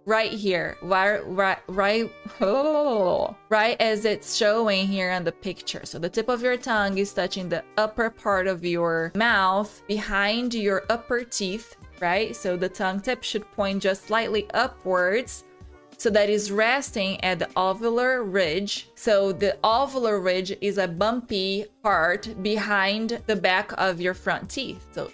right 0.06 0.32
here, 0.32 0.76
right, 0.82 1.26
right, 1.26 1.58
right, 1.68 2.12
oh, 2.40 3.34
right 3.49 3.80
as 3.80 4.04
it's 4.04 4.34
showing 4.34 4.87
here 4.87 5.11
on 5.11 5.25
the 5.25 5.32
picture. 5.32 5.82
So 5.84 5.99
the 5.99 6.08
tip 6.08 6.28
of 6.28 6.42
your 6.42 6.56
tongue 6.56 6.99
is 6.99 7.12
touching 7.12 7.49
the 7.49 7.64
upper 7.76 8.11
part 8.11 8.46
of 8.46 8.64
your 8.64 9.12
mouth 9.14 9.82
behind 9.87 10.54
your 10.54 10.82
upper 10.90 11.25
teeth, 11.25 11.76
right? 12.00 12.34
So 12.37 12.56
the 12.56 12.68
tongue 12.68 13.00
tip 13.00 13.23
should 13.23 13.50
point 13.52 13.82
just 13.82 14.06
slightly 14.06 14.49
upwards. 14.52 15.44
So 15.96 16.11
that 16.11 16.28
is 16.28 16.50
resting 16.50 17.23
at 17.23 17.38
the 17.38 17.46
alveolar 17.56 18.30
ridge. 18.30 18.90
So 18.96 19.32
the 19.32 19.56
alveolar 19.62 20.23
ridge 20.23 20.56
is 20.61 20.78
a 20.78 20.88
bumpy 20.88 21.66
part 21.82 22.42
behind 22.42 23.23
the 23.26 23.37
back 23.37 23.73
of 23.78 24.00
your 24.00 24.12
front 24.12 24.50
teeth. 24.50 24.84
So 24.92 25.11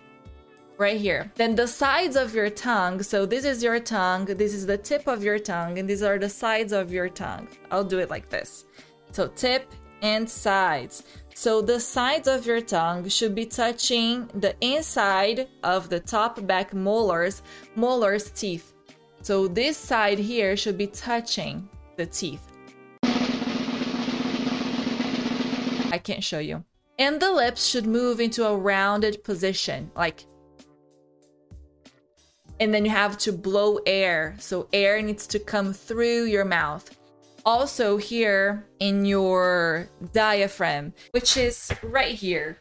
right 0.81 0.99
here. 0.99 1.31
Then 1.37 1.55
the 1.55 1.69
sides 1.69 2.17
of 2.17 2.35
your 2.35 2.49
tongue. 2.49 3.03
So 3.03 3.27
this 3.27 3.45
is 3.45 3.63
your 3.63 3.79
tongue, 3.79 4.25
this 4.25 4.55
is 4.55 4.65
the 4.65 4.79
tip 4.79 5.07
of 5.07 5.23
your 5.23 5.39
tongue, 5.39 5.79
and 5.79 5.89
these 5.89 6.03
are 6.03 6.19
the 6.19 6.31
sides 6.31 6.73
of 6.73 6.91
your 6.91 7.11
tongue. 7.11 7.47
I'll 7.71 7.85
do 7.85 7.99
it 7.99 8.09
like 8.09 8.31
this. 8.31 8.65
So 9.13 9.29
tip 9.29 9.71
and 10.01 10.29
sides. 10.29 11.05
So 11.35 11.61
the 11.61 11.79
sides 11.79 12.27
of 12.29 12.47
your 12.47 12.63
tongue 12.63 13.07
should 13.09 13.35
be 13.35 13.45
touching 13.45 14.27
the 14.35 14.55
inside 14.63 15.49
of 15.63 15.91
the 15.91 16.01
top 16.01 16.45
back 16.47 16.73
molars, 16.73 17.43
molars 17.77 18.31
teeth. 18.31 18.73
So 19.21 19.47
this 19.47 19.77
side 19.77 20.19
here 20.19 20.57
should 20.57 20.79
be 20.79 20.87
touching 20.87 21.69
the 21.97 22.07
teeth. 22.07 22.47
I 25.93 25.99
can't 26.03 26.25
show 26.25 26.39
you. 26.39 26.65
And 26.99 27.21
the 27.21 27.33
lips 27.33 27.67
should 27.67 27.87
move 27.87 28.21
into 28.21 28.47
a 28.47 28.57
rounded 28.57 29.25
position, 29.25 29.91
like 29.97 30.27
and 32.61 32.73
then 32.75 32.85
you 32.85 32.91
have 32.91 33.17
to 33.19 33.33
blow 33.33 33.81
air. 33.87 34.37
So 34.39 34.69
air 34.73 35.01
needs 35.03 35.27
to 35.29 35.39
come 35.39 35.73
through 35.73 36.25
your 36.25 36.45
mouth. 36.45 36.97
Also, 37.45 37.97
here 37.97 38.67
in 38.79 39.07
your 39.07 39.89
diaphragm, 40.13 40.93
which 41.13 41.39
is 41.39 41.73
right 41.83 42.15
here, 42.15 42.59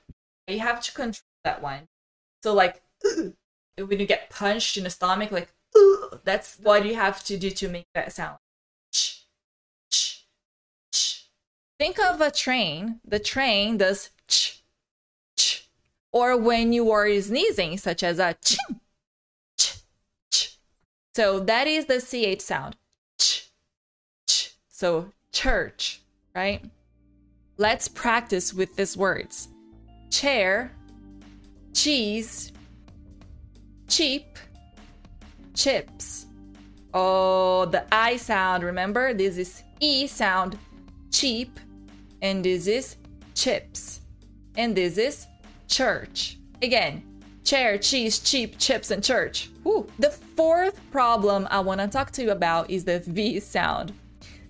you 0.47 0.59
have 0.59 0.81
to 0.81 0.93
control 0.93 1.25
that 1.43 1.61
one. 1.61 1.89
So, 2.43 2.53
like, 2.53 2.81
when 3.03 3.99
you 3.99 4.05
get 4.05 4.29
punched 4.29 4.77
in 4.77 4.85
the 4.85 4.89
stomach, 4.89 5.31
like 5.31 5.53
that's 6.23 6.57
what 6.59 6.85
you 6.85 6.95
have 6.95 7.23
to 7.25 7.37
do 7.37 7.49
to 7.49 7.67
make 7.67 7.87
that 7.93 8.13
sound. 8.13 8.37
Think 11.77 11.99
of 11.99 12.19
a 12.21 12.31
train. 12.31 12.99
The 13.05 13.19
train 13.19 13.77
does 13.77 14.09
ch, 14.27 14.63
ch. 15.37 15.69
Or 16.11 16.37
when 16.37 16.73
you 16.73 16.91
are 16.91 17.21
sneezing, 17.21 17.77
such 17.77 18.03
as 18.03 18.19
a 18.19 18.33
ch, 18.33 18.57
ch, 18.57 18.65
ch. 18.65 18.88
So 21.19 21.37
that 21.41 21.67
is 21.67 21.83
the 21.85 21.99
ch 21.99 22.39
sound. 22.39 22.77
Ch, 23.19 23.51
ch. 24.25 24.55
So 24.69 25.11
church, 25.33 26.01
right? 26.33 26.63
Let's 27.57 27.89
practice 27.89 28.53
with 28.53 28.73
these 28.77 28.95
words. 28.95 29.49
Chair, 30.11 30.71
cheese, 31.73 32.53
cheap, 33.89 34.39
chips. 35.53 36.25
Oh, 36.93 37.65
the 37.65 37.83
I 37.91 38.15
sound, 38.15 38.63
remember? 38.63 39.13
This 39.13 39.37
is 39.37 39.63
E 39.81 40.07
sound, 40.07 40.57
cheap, 41.11 41.59
and 42.21 42.45
this 42.45 42.65
is 42.65 42.95
chips. 43.35 43.99
And 44.55 44.73
this 44.73 44.97
is 44.97 45.27
church. 45.67 46.37
Again, 46.61 47.03
chair, 47.49 47.79
cheese, 47.79 48.19
cheap, 48.19 48.59
chips, 48.59 48.91
and 48.91 49.03
church. 49.03 49.49
Whew. 49.63 49.87
The 49.97 50.11
fourth 50.11 50.79
problem 50.91 51.47
I 51.49 51.61
want 51.61 51.81
to 51.81 51.87
talk 51.87 52.11
to 52.11 52.21
you 52.21 52.29
about 52.29 52.69
is 52.69 52.85
the 52.85 52.99
V 52.99 53.39
sound. 53.39 53.91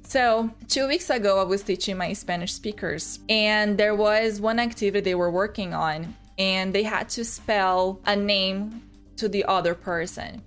So, 0.03 0.49
two 0.67 0.85
weeks 0.85 1.09
ago, 1.09 1.39
I 1.39 1.43
was 1.43 1.63
teaching 1.63 1.95
my 1.95 2.11
Spanish 2.11 2.51
speakers, 2.51 3.19
and 3.29 3.77
there 3.77 3.95
was 3.95 4.41
one 4.41 4.59
activity 4.59 4.99
they 4.99 5.15
were 5.15 5.31
working 5.31 5.73
on, 5.73 6.13
and 6.37 6.75
they 6.75 6.83
had 6.83 7.07
to 7.09 7.23
spell 7.23 8.01
a 8.05 8.17
name 8.17 8.81
to 9.15 9.29
the 9.29 9.45
other 9.45 9.75
person. 9.75 10.41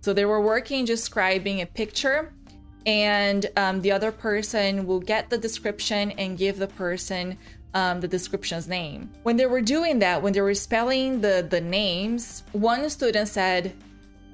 So 0.00 0.14
they 0.14 0.24
were 0.24 0.40
working 0.40 0.86
describing 0.86 1.60
a 1.60 1.66
picture, 1.66 2.32
and 2.88 3.44
um, 3.58 3.82
the 3.82 3.92
other 3.92 4.10
person 4.10 4.86
will 4.86 4.98
get 4.98 5.28
the 5.28 5.36
description 5.36 6.10
and 6.12 6.38
give 6.38 6.56
the 6.56 6.68
person 6.68 7.36
um, 7.74 8.00
the 8.00 8.08
description's 8.08 8.66
name. 8.66 9.10
When 9.24 9.36
they 9.36 9.44
were 9.44 9.60
doing 9.60 9.98
that, 9.98 10.22
when 10.22 10.32
they 10.32 10.40
were 10.40 10.54
spelling 10.54 11.20
the, 11.20 11.46
the 11.48 11.60
names, 11.60 12.44
one 12.52 12.88
student 12.88 13.28
said 13.28 13.74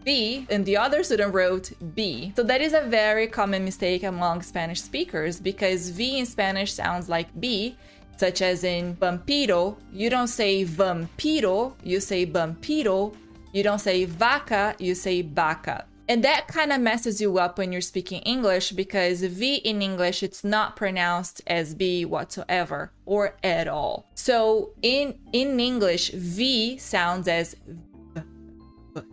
B 0.04 0.46
and 0.50 0.64
the 0.64 0.76
other 0.76 1.02
student 1.02 1.34
wrote 1.34 1.73
B. 1.96 2.32
So 2.37 2.44
that 2.44 2.61
is 2.61 2.75
a 2.75 2.82
very 2.82 3.26
common 3.26 3.64
mistake 3.64 4.04
among 4.04 4.42
Spanish 4.42 4.80
speakers 4.82 5.40
because 5.40 5.90
V 5.90 6.20
in 6.20 6.25
Spanish 6.25 6.73
sounds 6.73 7.08
like 7.08 7.28
B, 7.40 7.76
such 8.16 8.40
as 8.40 8.62
in 8.62 8.94
vampiro. 8.94 9.76
You 9.92 10.11
don't 10.11 10.28
say 10.28 10.64
vampiro, 10.64 11.75
you 11.82 11.99
say 11.99 12.25
vampiro 12.25 13.16
you 13.54 13.62
don't 13.62 13.78
say 13.78 14.04
vaca, 14.04 14.75
you 14.80 14.96
say 14.96 15.23
vaca. 15.23 15.84
And 16.08 16.23
that 16.23 16.49
kind 16.49 16.73
of 16.73 16.80
messes 16.80 17.20
you 17.20 17.38
up 17.38 17.58
when 17.58 17.73
you're 17.73 17.80
speaking 17.80 18.20
English 18.23 18.73
because 18.73 19.23
V 19.23 19.56
in 19.56 19.80
English, 19.80 20.23
it's 20.23 20.44
not 20.44 20.76
pronounced 20.76 21.40
as 21.46 21.75
B 21.75 22.04
whatsoever 22.04 22.92
or 23.06 23.37
at 23.42 23.68
all. 23.68 24.11
So 24.14 24.73
in, 24.82 25.18
in 25.32 25.58
English, 25.58 26.11
V 26.11 26.76
sounds 26.76 27.26
as 27.26 27.56
v. 27.64 28.20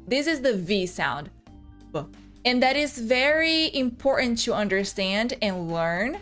This 0.08 0.28
is 0.28 0.42
the 0.42 0.54
V 0.58 0.86
sound. 0.86 1.30
And 2.44 2.62
that 2.64 2.76
is 2.76 2.98
very 2.98 3.74
important 3.76 4.40
to 4.40 4.54
understand 4.54 5.36
and 5.42 5.72
learn 5.72 6.18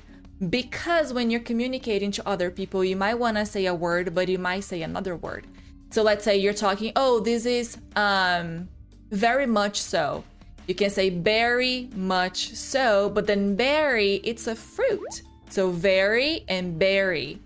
because 0.49 1.13
when 1.13 1.29
you're 1.29 1.39
communicating 1.39 2.11
to 2.11 2.27
other 2.27 2.51
people, 2.51 2.83
you 2.83 2.95
might 2.95 3.15
want 3.15 3.37
to 3.37 3.45
say 3.45 3.65
a 3.65 3.73
word, 3.73 4.13
but 4.13 4.29
you 4.29 4.37
might 4.37 4.61
say 4.61 4.81
another 4.81 5.15
word. 5.15 5.47
So 5.91 6.03
let's 6.03 6.23
say 6.23 6.37
you're 6.37 6.53
talking, 6.53 6.91
oh, 6.95 7.19
this 7.19 7.45
is 7.45 7.77
um, 7.95 8.69
very 9.11 9.45
much 9.45 9.81
so. 9.81 10.23
You 10.69 10.75
can 10.75 10.91
say 10.91 11.09
very 11.09 11.89
much 11.95 12.53
so, 12.53 13.09
but 13.09 13.25
then 13.25 13.55
berry, 13.55 14.21
it's 14.23 14.45
a 14.45 14.55
fruit. 14.55 15.23
So 15.49 15.71
very 15.71 16.45
and 16.47 16.77
berry. 16.77 17.39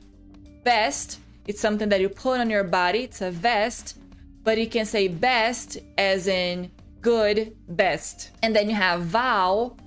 Vest, 0.65 1.21
it's 1.47 1.61
something 1.61 1.87
that 1.87 2.01
you 2.01 2.09
put 2.09 2.41
on 2.41 2.49
your 2.49 2.65
body, 2.65 3.03
it's 3.03 3.21
a 3.21 3.31
vest, 3.31 3.97
but 4.43 4.57
you 4.57 4.67
can 4.67 4.85
say 4.85 5.07
best 5.07 5.77
as 5.97 6.27
in 6.27 6.69
good, 6.99 7.55
best. 7.69 8.31
And 8.43 8.53
then 8.53 8.69
you 8.69 8.75
have 8.75 9.03
vow. 9.03 9.77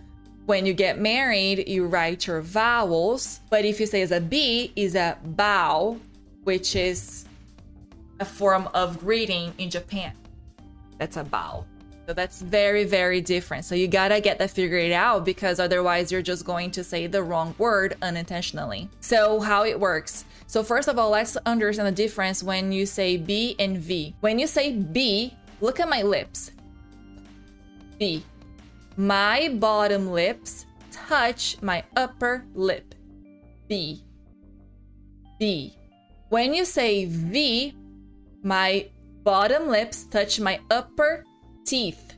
When 0.46 0.64
you 0.64 0.72
get 0.72 0.98
married, 0.98 1.68
you 1.68 1.84
write 1.84 2.26
your 2.26 2.40
vowels, 2.40 3.40
but 3.50 3.66
if 3.66 3.78
you 3.78 3.84
say 3.84 4.00
as 4.00 4.12
a 4.12 4.20
B, 4.20 4.72
is 4.76 4.94
a 4.94 5.18
bow, 5.22 5.98
which 6.44 6.74
is 6.74 7.26
a 8.18 8.24
form 8.24 8.66
of 8.72 8.98
greeting 8.98 9.52
in 9.58 9.68
Japan. 9.68 10.14
That's 10.96 11.18
a 11.18 11.24
bow. 11.24 11.66
So 12.06 12.12
that's 12.12 12.40
very, 12.40 12.84
very 12.84 13.20
different. 13.20 13.64
So 13.64 13.74
you 13.74 13.88
gotta 13.88 14.20
get 14.20 14.38
that 14.38 14.50
figured 14.50 14.92
out 14.92 15.24
because 15.24 15.58
otherwise 15.58 16.12
you're 16.12 16.22
just 16.22 16.44
going 16.44 16.70
to 16.70 16.84
say 16.84 17.08
the 17.08 17.20
wrong 17.20 17.52
word 17.58 17.96
unintentionally. 18.00 18.88
So, 19.00 19.40
how 19.40 19.64
it 19.64 19.78
works. 19.78 20.24
So, 20.46 20.62
first 20.62 20.86
of 20.86 21.00
all, 21.00 21.10
let's 21.10 21.36
understand 21.38 21.88
the 21.88 21.92
difference 21.92 22.44
when 22.44 22.70
you 22.70 22.86
say 22.86 23.16
B 23.16 23.56
and 23.58 23.78
V. 23.78 24.14
When 24.20 24.38
you 24.38 24.46
say 24.46 24.72
B, 24.72 25.34
look 25.60 25.80
at 25.80 25.88
my 25.88 26.02
lips. 26.02 26.52
B. 27.98 28.24
My 28.96 29.48
bottom 29.54 30.12
lips 30.12 30.66
touch 30.92 31.60
my 31.60 31.82
upper 31.96 32.44
lip. 32.54 32.94
B. 33.66 34.04
B. 35.40 35.76
When 36.28 36.54
you 36.54 36.64
say 36.64 37.06
V, 37.06 37.74
my 38.44 38.88
bottom 39.24 39.68
lips 39.68 40.04
touch 40.04 40.38
my 40.38 40.60
upper 40.70 41.25
teeth. 41.66 42.14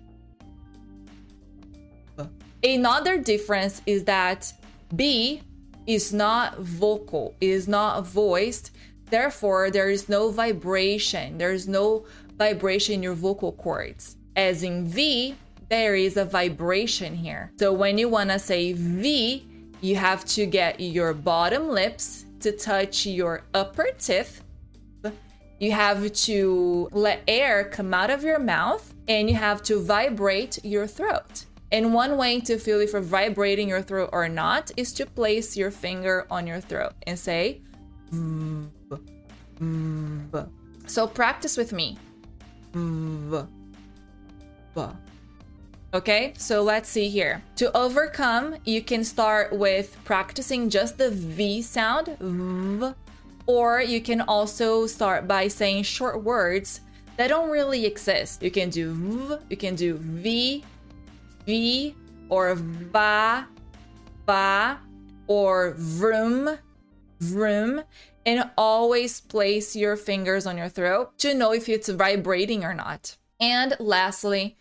Another 2.63 3.19
difference 3.19 3.83
is 3.87 4.05
that 4.05 4.53
B 4.95 5.43
is 5.87 6.13
not 6.13 6.59
vocal, 6.59 7.35
is 7.41 7.69
not 7.69 8.07
voiced. 8.07 8.73
Therefore, 9.11 9.71
there 9.71 9.91
is 9.91 10.09
no 10.09 10.31
vibration. 10.31 11.39
There 11.39 11.53
is 11.53 11.69
no 11.69 12.05
vibration 12.37 12.95
in 12.95 13.03
your 13.03 13.15
vocal 13.15 13.53
cords. 13.53 14.17
As 14.37 14.63
in 14.63 14.87
V, 14.87 15.35
there 15.69 15.95
is 15.95 16.17
a 16.17 16.25
vibration 16.25 17.15
here. 17.15 17.53
So 17.59 17.73
when 17.73 17.97
you 17.97 18.09
want 18.09 18.31
to 18.31 18.39
say 18.39 18.73
V, 18.73 19.47
you 19.81 19.97
have 19.97 20.25
to 20.27 20.47
get 20.47 20.81
your 20.81 21.15
bottom 21.15 21.69
lips 21.69 22.25
to 22.41 22.53
touch 22.53 23.07
your 23.07 23.45
upper 23.55 23.89
teeth 23.99 24.43
you 25.59 25.73
have 25.73 26.13
to 26.13 26.89
let 26.93 27.23
air 27.27 27.65
come 27.65 27.93
out 27.93 28.11
of 28.11 28.23
your 28.23 28.39
mouth 28.39 28.95
and 29.09 29.29
you 29.29 29.37
have 29.37 29.63
to 29.65 29.83
vibrate 29.83 30.65
your 30.65 30.87
throat. 30.87 31.47
And 31.73 31.93
one 31.93 32.17
way 32.17 32.41
to 32.41 32.59
feel 32.59 32.81
if 32.81 32.93
you're 32.93 33.03
vibrating 33.03 33.69
your 33.69 33.83
throat 33.83 34.11
or 34.13 34.29
not 34.29 34.71
is 34.77 34.93
to 34.95 35.07
place 35.07 35.57
your 35.57 35.71
finger 35.71 36.27
on 36.31 36.47
your 36.47 36.61
throat 36.61 36.93
and 37.07 37.19
say, 37.19 37.61
v, 38.11 38.69
v. 39.61 40.39
So 40.87 41.07
practice 41.07 41.57
with 41.57 41.73
me. 41.73 41.99
V. 42.73 43.39
Okay, 45.95 46.35
so 46.37 46.63
let's 46.63 46.89
see 46.89 47.09
here. 47.09 47.43
To 47.57 47.75
overcome, 47.77 48.57
you 48.65 48.83
can 48.83 49.03
start 49.05 49.53
with 49.53 49.97
practicing 50.05 50.69
just 50.69 50.99
the 50.99 51.11
V 51.11 51.63
sound. 51.63 52.17
Or 53.47 53.81
you 53.81 54.03
can 54.03 54.21
also 54.21 54.87
start 54.87 55.27
by 55.27 55.49
saying 55.49 55.85
short 55.85 56.23
words 56.23 56.83
that 57.19 57.29
don't 57.29 57.51
really 57.51 57.85
exist. 57.85 58.43
You 58.43 58.51
can 58.51 58.71
do 58.71 58.95
v, 58.95 59.37
you 59.51 59.57
can 59.57 59.75
do 59.75 59.97
v, 59.97 60.65
v, 61.45 61.95
or 62.29 62.55
va, 62.55 63.47
va, 64.25 64.79
or 65.27 65.75
vroom, 65.77 66.57
vroom, 67.21 67.83
and 68.25 68.51
always 68.57 69.21
place 69.21 69.75
your 69.75 69.97
fingers 69.97 70.47
on 70.47 70.57
your 70.57 70.69
throat 70.69 71.19
to 71.19 71.35
know 71.35 71.53
if 71.53 71.69
it's 71.69 71.89
vibrating 71.89 72.65
or 72.65 72.73
not. 72.73 73.17
And 73.41 73.77
lastly, 73.81 74.57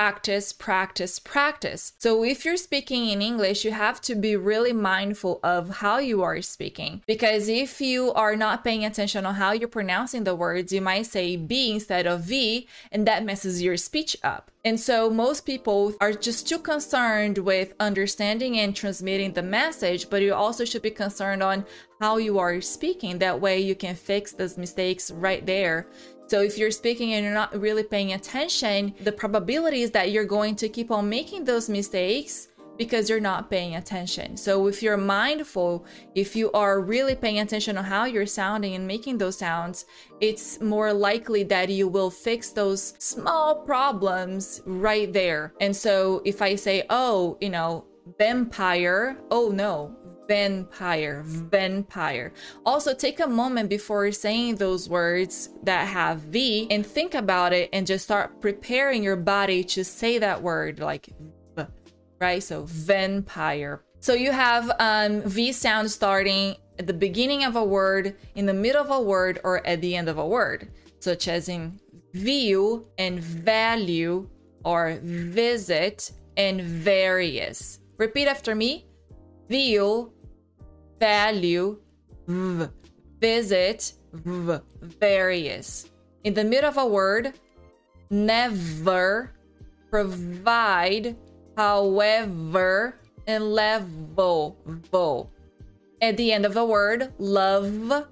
practice, 0.00 0.50
practice, 0.54 1.18
practice. 1.18 1.92
So 1.98 2.24
if 2.24 2.42
you're 2.42 2.56
speaking 2.56 3.10
in 3.10 3.20
English, 3.20 3.66
you 3.66 3.72
have 3.72 4.00
to 4.00 4.14
be 4.14 4.34
really 4.34 4.72
mindful 4.72 5.40
of 5.42 5.68
how 5.68 5.98
you 5.98 6.22
are 6.22 6.40
speaking. 6.40 7.02
Because 7.06 7.50
if 7.50 7.82
you 7.82 8.10
are 8.14 8.34
not 8.34 8.64
paying 8.64 8.82
attention 8.82 9.26
on 9.26 9.34
how 9.34 9.52
you're 9.52 9.68
pronouncing 9.68 10.24
the 10.24 10.34
words, 10.34 10.72
you 10.72 10.80
might 10.80 11.04
say 11.04 11.36
B 11.36 11.72
instead 11.72 12.06
of 12.06 12.22
V, 12.22 12.66
and 12.90 13.06
that 13.06 13.26
messes 13.26 13.60
your 13.60 13.76
speech 13.76 14.16
up. 14.22 14.50
And 14.64 14.80
so 14.80 15.10
most 15.10 15.44
people 15.44 15.94
are 16.00 16.14
just 16.14 16.48
too 16.48 16.60
concerned 16.60 17.36
with 17.36 17.74
understanding 17.78 18.58
and 18.58 18.74
transmitting 18.74 19.34
the 19.34 19.42
message, 19.42 20.08
but 20.08 20.22
you 20.22 20.32
also 20.32 20.64
should 20.64 20.82
be 20.82 20.90
concerned 20.90 21.42
on 21.42 21.66
how 22.00 22.16
you 22.16 22.38
are 22.38 22.62
speaking. 22.62 23.18
That 23.18 23.38
way 23.38 23.60
you 23.60 23.74
can 23.74 23.94
fix 23.94 24.32
those 24.32 24.56
mistakes 24.56 25.10
right 25.10 25.44
there 25.44 25.86
so 26.30 26.42
if 26.42 26.56
you're 26.56 26.70
speaking 26.70 27.14
and 27.14 27.24
you're 27.24 27.34
not 27.34 27.60
really 27.60 27.82
paying 27.82 28.12
attention, 28.12 28.94
the 29.00 29.10
probability 29.10 29.82
is 29.82 29.90
that 29.90 30.12
you're 30.12 30.24
going 30.24 30.54
to 30.62 30.68
keep 30.68 30.92
on 30.92 31.08
making 31.08 31.42
those 31.42 31.68
mistakes 31.68 32.46
because 32.78 33.10
you're 33.10 33.18
not 33.18 33.50
paying 33.50 33.74
attention. 33.74 34.36
So 34.36 34.68
if 34.68 34.80
you're 34.80 34.96
mindful, 34.96 35.84
if 36.14 36.36
you 36.36 36.52
are 36.52 36.80
really 36.80 37.16
paying 37.16 37.40
attention 37.40 37.76
on 37.76 37.82
how 37.82 38.04
you're 38.04 38.26
sounding 38.26 38.76
and 38.76 38.86
making 38.86 39.18
those 39.18 39.38
sounds, 39.38 39.86
it's 40.20 40.60
more 40.60 40.92
likely 40.92 41.42
that 41.42 41.68
you 41.68 41.88
will 41.88 42.12
fix 42.12 42.50
those 42.50 42.94
small 42.98 43.56
problems 43.56 44.62
right 44.66 45.12
there. 45.12 45.52
And 45.60 45.74
so 45.74 46.22
if 46.24 46.40
I 46.40 46.54
say, 46.54 46.84
"Oh, 46.90 47.38
you 47.40 47.50
know, 47.50 47.86
vampire," 48.18 49.18
oh 49.32 49.48
no, 49.48 49.96
vampire, 50.30 51.24
vampire. 51.26 52.32
Also, 52.64 52.94
take 52.94 53.18
a 53.18 53.26
moment 53.26 53.68
before 53.68 54.12
saying 54.12 54.54
those 54.54 54.88
words 54.88 55.50
that 55.64 55.88
have 55.88 56.20
V 56.20 56.68
and 56.70 56.86
think 56.86 57.14
about 57.14 57.52
it 57.52 57.68
and 57.72 57.84
just 57.84 58.04
start 58.04 58.40
preparing 58.40 59.02
your 59.02 59.16
body 59.16 59.64
to 59.64 59.84
say 59.84 60.18
that 60.18 60.40
word 60.40 60.78
like 60.78 61.08
v, 61.56 61.64
right? 62.20 62.40
So, 62.40 62.62
vampire. 62.66 63.82
So, 63.98 64.14
you 64.14 64.30
have 64.30 64.70
um, 64.78 65.22
V 65.22 65.50
sound 65.50 65.90
starting 65.90 66.54
at 66.78 66.86
the 66.86 66.94
beginning 66.94 67.42
of 67.42 67.56
a 67.56 67.64
word, 67.64 68.16
in 68.36 68.46
the 68.46 68.54
middle 68.54 68.82
of 68.82 68.90
a 68.90 69.02
word, 69.02 69.40
or 69.42 69.66
at 69.66 69.80
the 69.80 69.96
end 69.96 70.08
of 70.08 70.18
a 70.18 70.26
word, 70.26 70.70
such 71.00 71.26
as 71.26 71.48
in 71.48 71.80
view 72.14 72.86
and 72.98 73.18
value, 73.18 74.28
or 74.64 74.96
visit 75.02 76.12
and 76.36 76.62
various. 76.62 77.80
Repeat 77.98 78.28
after 78.28 78.54
me 78.54 78.86
view, 79.50 80.12
value, 81.00 81.78
v, 82.28 82.68
visit, 83.18 83.94
v, 84.12 84.58
various. 84.82 85.90
In 86.22 86.34
the 86.34 86.44
middle 86.44 86.68
of 86.68 86.76
a 86.76 86.86
word, 86.86 87.32
never, 88.10 89.32
provide, 89.90 91.16
however, 91.56 93.00
and 93.26 93.52
level, 93.52 94.56
vo. 94.66 95.30
At 96.02 96.16
the 96.16 96.32
end 96.32 96.46
of 96.46 96.56
a 96.56 96.64
word, 96.64 97.12
love, 97.18 98.06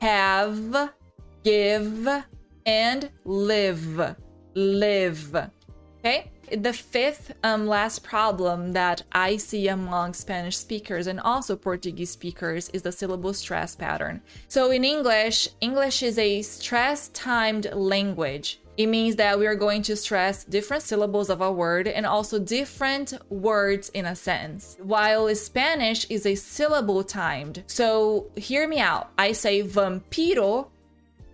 have, 0.00 0.92
give, 1.44 2.08
and 2.66 3.10
live, 3.24 4.16
live. 4.54 5.50
Okay? 6.00 6.30
the 6.50 6.72
fifth 6.72 7.32
um, 7.44 7.66
last 7.66 8.02
problem 8.02 8.72
that 8.72 9.02
I 9.12 9.36
see 9.36 9.68
among 9.68 10.14
Spanish 10.14 10.56
speakers 10.56 11.06
and 11.06 11.20
also 11.20 11.56
Portuguese 11.56 12.10
speakers 12.10 12.68
is 12.70 12.82
the 12.82 12.92
syllable 12.92 13.32
stress 13.32 13.76
pattern. 13.76 14.22
So 14.48 14.70
in 14.70 14.84
English, 14.84 15.48
English 15.60 16.02
is 16.02 16.18
a 16.18 16.42
stress 16.42 17.08
timed 17.08 17.72
language. 17.72 18.60
It 18.76 18.86
means 18.86 19.16
that 19.16 19.38
we 19.38 19.46
are 19.46 19.54
going 19.54 19.82
to 19.82 19.96
stress 19.96 20.44
different 20.44 20.82
syllables 20.82 21.28
of 21.28 21.40
a 21.40 21.52
word 21.52 21.86
and 21.86 22.06
also 22.06 22.38
different 22.38 23.12
words 23.28 23.90
in 23.90 24.06
a 24.06 24.16
sentence. 24.16 24.76
While 24.80 25.34
Spanish 25.34 26.06
is 26.08 26.24
a 26.24 26.34
syllable 26.34 27.04
timed. 27.04 27.62
So 27.66 28.30
hear 28.36 28.66
me 28.66 28.78
out. 28.78 29.10
I 29.18 29.32
say 29.32 29.62
vampiro 29.62 30.68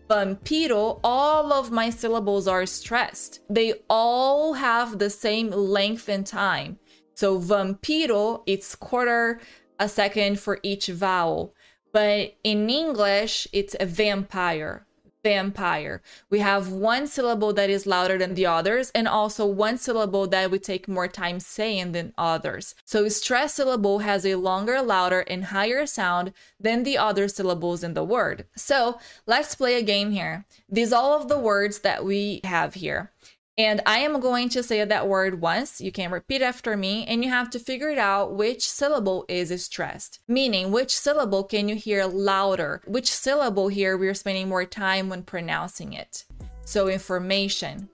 Um, 0.08 0.36
vampiro, 0.36 1.00
all 1.02 1.52
of 1.52 1.70
my 1.70 1.90
syllables 1.90 2.46
are 2.46 2.66
stressed. 2.66 3.40
They 3.50 3.74
all 3.90 4.54
have 4.54 4.98
the 4.98 5.10
same 5.10 5.50
length 5.50 6.08
and 6.08 6.26
time. 6.26 6.78
So 7.14 7.36
um, 7.36 7.42
vampiro, 7.42 8.42
it's 8.46 8.74
quarter 8.74 9.40
a 9.78 9.88
second 9.88 10.38
for 10.38 10.58
each 10.62 10.86
vowel. 10.86 11.54
But 11.92 12.36
in 12.44 12.68
English, 12.68 13.48
it's 13.52 13.74
a 13.80 13.86
vampire 13.86 14.85
vampire. 15.26 16.00
We 16.30 16.38
have 16.38 16.70
one 16.70 17.08
syllable 17.08 17.52
that 17.54 17.68
is 17.68 17.84
louder 17.84 18.16
than 18.16 18.34
the 18.34 18.46
others, 18.46 18.92
and 18.94 19.08
also 19.08 19.44
one 19.44 19.76
syllable 19.76 20.28
that 20.28 20.52
we 20.52 20.60
take 20.60 20.86
more 20.86 21.08
time 21.08 21.40
saying 21.40 21.90
than 21.90 22.14
others. 22.16 22.76
So, 22.84 23.08
stress 23.08 23.54
syllable 23.54 23.98
has 24.10 24.24
a 24.24 24.36
longer, 24.36 24.80
louder, 24.80 25.22
and 25.32 25.46
higher 25.46 25.84
sound 25.84 26.32
than 26.60 26.84
the 26.84 26.96
other 26.96 27.26
syllables 27.26 27.82
in 27.82 27.94
the 27.94 28.04
word. 28.04 28.46
So, 28.54 29.00
let's 29.26 29.56
play 29.56 29.74
a 29.74 29.82
game 29.82 30.12
here. 30.12 30.46
These 30.68 30.92
all 30.92 31.12
of 31.20 31.26
the 31.26 31.40
words 31.40 31.80
that 31.80 32.04
we 32.04 32.40
have 32.44 32.74
here. 32.74 33.10
And 33.58 33.80
I 33.86 34.00
am 34.00 34.20
going 34.20 34.50
to 34.50 34.62
say 34.62 34.84
that 34.84 35.08
word 35.08 35.40
once. 35.40 35.80
You 35.80 35.90
can 35.90 36.10
repeat 36.10 36.42
after 36.42 36.76
me, 36.76 37.06
and 37.06 37.24
you 37.24 37.30
have 37.30 37.48
to 37.50 37.58
figure 37.58 37.88
it 37.88 37.96
out 37.96 38.34
which 38.34 38.68
syllable 38.68 39.24
is 39.28 39.64
stressed. 39.64 40.20
Meaning, 40.28 40.72
which 40.72 40.94
syllable 40.94 41.42
can 41.42 41.66
you 41.66 41.74
hear 41.74 42.04
louder? 42.04 42.82
Which 42.86 43.10
syllable 43.10 43.68
here 43.68 43.96
we're 43.96 44.12
spending 44.12 44.48
more 44.48 44.66
time 44.66 45.08
when 45.08 45.22
pronouncing 45.22 45.94
it? 45.94 46.24
So, 46.66 46.88
information, 46.88 47.88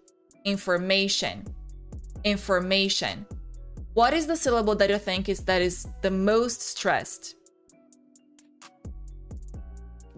information, 0.45 1.47
information. 2.25 3.25
What 3.95 4.15
is 4.15 4.27
the 4.27 4.37
syllable 4.37 4.75
that 4.77 4.91
you 4.91 4.99
think 4.99 5.29
is 5.29 5.45
that 5.45 5.63
is 5.63 5.87
the 6.01 6.11
most 6.11 6.61
stressed? 6.63 7.37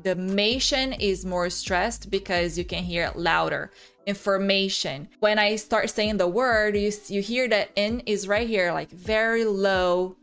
The 0.05 0.15
mation 0.15 0.95
is 1.01 1.25
more 1.25 1.49
stressed 1.49 2.11
because 2.11 2.59
you 2.59 2.65
can 2.65 2.85
hear 2.85 3.07
it 3.07 3.17
louder 3.17 3.73
information. 4.07 5.09
When 5.21 5.39
I 5.39 5.57
start 5.57 5.89
saying 5.89 6.19
the 6.19 6.29
word, 6.29 6.77
you, 6.77 6.93
you 7.09 7.23
hear 7.23 7.49
that 7.49 7.71
N 7.75 8.03
is 8.05 8.29
right 8.29 8.47
here, 8.47 8.71
like 8.73 8.91
very 8.91 9.47
low 9.47 10.15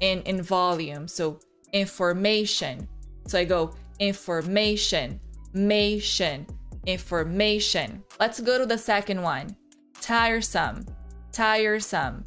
in, 0.00 0.20
in 0.22 0.42
volume. 0.42 1.08
So 1.08 1.40
information. 1.72 2.86
So 3.26 3.38
I 3.38 3.44
go 3.44 3.74
information, 3.98 5.18
mation, 5.54 6.46
information. 6.86 8.02
Let's 8.18 8.40
go 8.40 8.58
to 8.58 8.66
the 8.66 8.76
second 8.76 9.22
one. 9.22 9.56
Tiresome, 10.02 10.84
tiresome, 11.32 12.24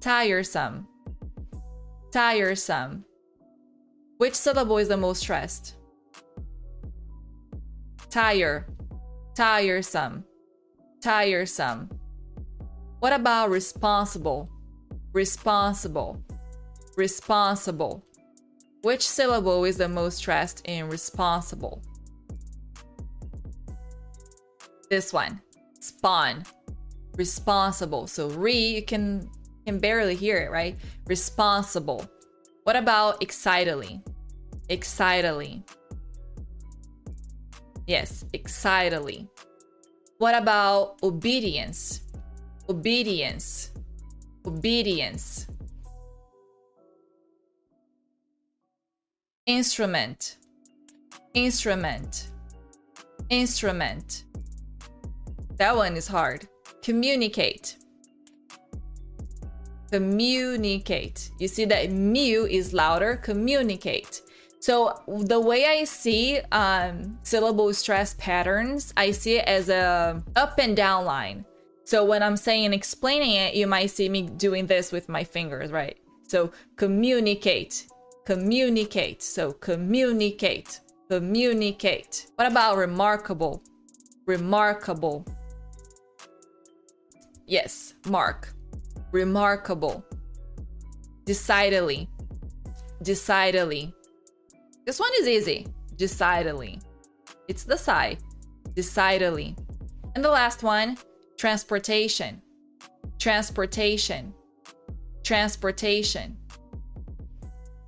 tiresome, 0.00 0.86
tiresome. 2.12 3.04
Which 4.18 4.34
syllable 4.34 4.78
is 4.78 4.88
the 4.88 4.96
most 4.96 5.20
stressed? 5.20 5.75
Tire, 8.10 8.66
tiresome, 9.34 10.24
tiresome. 11.02 11.88
What 13.00 13.12
about 13.12 13.50
responsible? 13.50 14.48
Responsible, 15.12 16.22
responsible. 16.96 18.04
Which 18.82 19.06
syllable 19.06 19.64
is 19.64 19.76
the 19.76 19.88
most 19.88 20.18
stressed 20.18 20.62
in 20.66 20.88
responsible? 20.88 21.82
This 24.88 25.12
one, 25.12 25.40
spawn, 25.80 26.44
responsible. 27.16 28.06
So 28.06 28.28
re, 28.30 28.54
you 28.54 28.82
can 28.82 29.28
can 29.66 29.78
barely 29.80 30.14
hear 30.14 30.36
it, 30.38 30.50
right? 30.50 30.76
Responsible. 31.06 32.08
What 32.62 32.76
about 32.76 33.20
excitedly? 33.20 34.02
Excitedly. 34.68 35.64
Yes, 37.86 38.24
excitedly. 38.32 39.28
What 40.18 40.34
about 40.34 40.96
obedience? 41.02 42.00
Obedience. 42.68 43.70
Obedience. 44.44 45.46
Instrument. 49.46 50.38
Instrument. 51.34 52.30
Instrument. 53.30 54.24
That 55.56 55.76
one 55.76 55.96
is 55.96 56.08
hard. 56.08 56.48
Communicate. 56.82 57.76
Communicate. 59.92 61.30
You 61.38 61.46
see 61.46 61.64
that 61.66 61.90
mu 61.92 62.46
is 62.50 62.72
louder. 62.72 63.16
Communicate. 63.16 64.22
So 64.66 65.00
the 65.06 65.38
way 65.38 65.64
I 65.64 65.84
see 65.84 66.40
um, 66.50 67.20
syllable 67.22 67.72
stress 67.72 68.16
patterns, 68.18 68.92
I 68.96 69.12
see 69.12 69.36
it 69.36 69.44
as 69.46 69.68
a 69.68 70.20
up 70.34 70.58
and 70.58 70.76
down 70.76 71.04
line. 71.04 71.44
So 71.84 72.04
when 72.04 72.20
I'm 72.20 72.36
saying 72.36 72.72
explaining 72.72 73.36
it, 73.36 73.54
you 73.54 73.68
might 73.68 73.90
see 73.90 74.08
me 74.08 74.22
doing 74.22 74.66
this 74.66 74.90
with 74.90 75.08
my 75.08 75.22
fingers, 75.22 75.70
right? 75.70 75.96
So 76.26 76.50
communicate, 76.74 77.86
communicate. 78.24 79.22
So 79.22 79.52
communicate, 79.52 80.80
communicate. 81.08 82.26
What 82.34 82.50
about 82.50 82.76
remarkable? 82.76 83.62
Remarkable. 84.26 85.24
Yes, 87.46 87.94
mark. 88.08 88.52
Remarkable. 89.12 90.04
Decidedly. 91.24 92.08
Decidedly. 93.04 93.94
This 94.86 95.00
one 95.00 95.10
is 95.18 95.26
easy. 95.26 95.66
Decidedly. 95.96 96.78
It's 97.48 97.64
the 97.64 97.76
sigh. 97.76 98.18
Decidedly. 98.74 99.56
And 100.14 100.24
the 100.24 100.30
last 100.30 100.62
one, 100.62 100.96
transportation. 101.36 102.40
Transportation. 103.18 104.32
Transportation. 105.24 106.36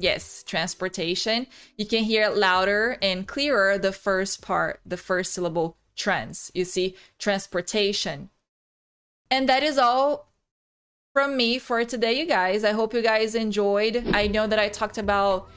Yes, 0.00 0.42
transportation. 0.42 1.46
You 1.76 1.86
can 1.86 2.02
hear 2.02 2.24
it 2.24 2.36
louder 2.36 2.98
and 3.00 3.28
clearer 3.28 3.78
the 3.78 3.92
first 3.92 4.42
part, 4.42 4.80
the 4.84 4.96
first 4.96 5.32
syllable, 5.32 5.76
trans. 5.94 6.50
You 6.52 6.64
see, 6.64 6.96
transportation. 7.20 8.30
And 9.30 9.48
that 9.48 9.62
is 9.62 9.78
all 9.78 10.32
from 11.12 11.36
me 11.36 11.60
for 11.60 11.84
today, 11.84 12.18
you 12.18 12.26
guys. 12.26 12.64
I 12.64 12.72
hope 12.72 12.92
you 12.92 13.02
guys 13.02 13.36
enjoyed. 13.36 14.04
I 14.14 14.26
know 14.26 14.48
that 14.48 14.58
I 14.58 14.68
talked 14.68 14.98
about 14.98 15.48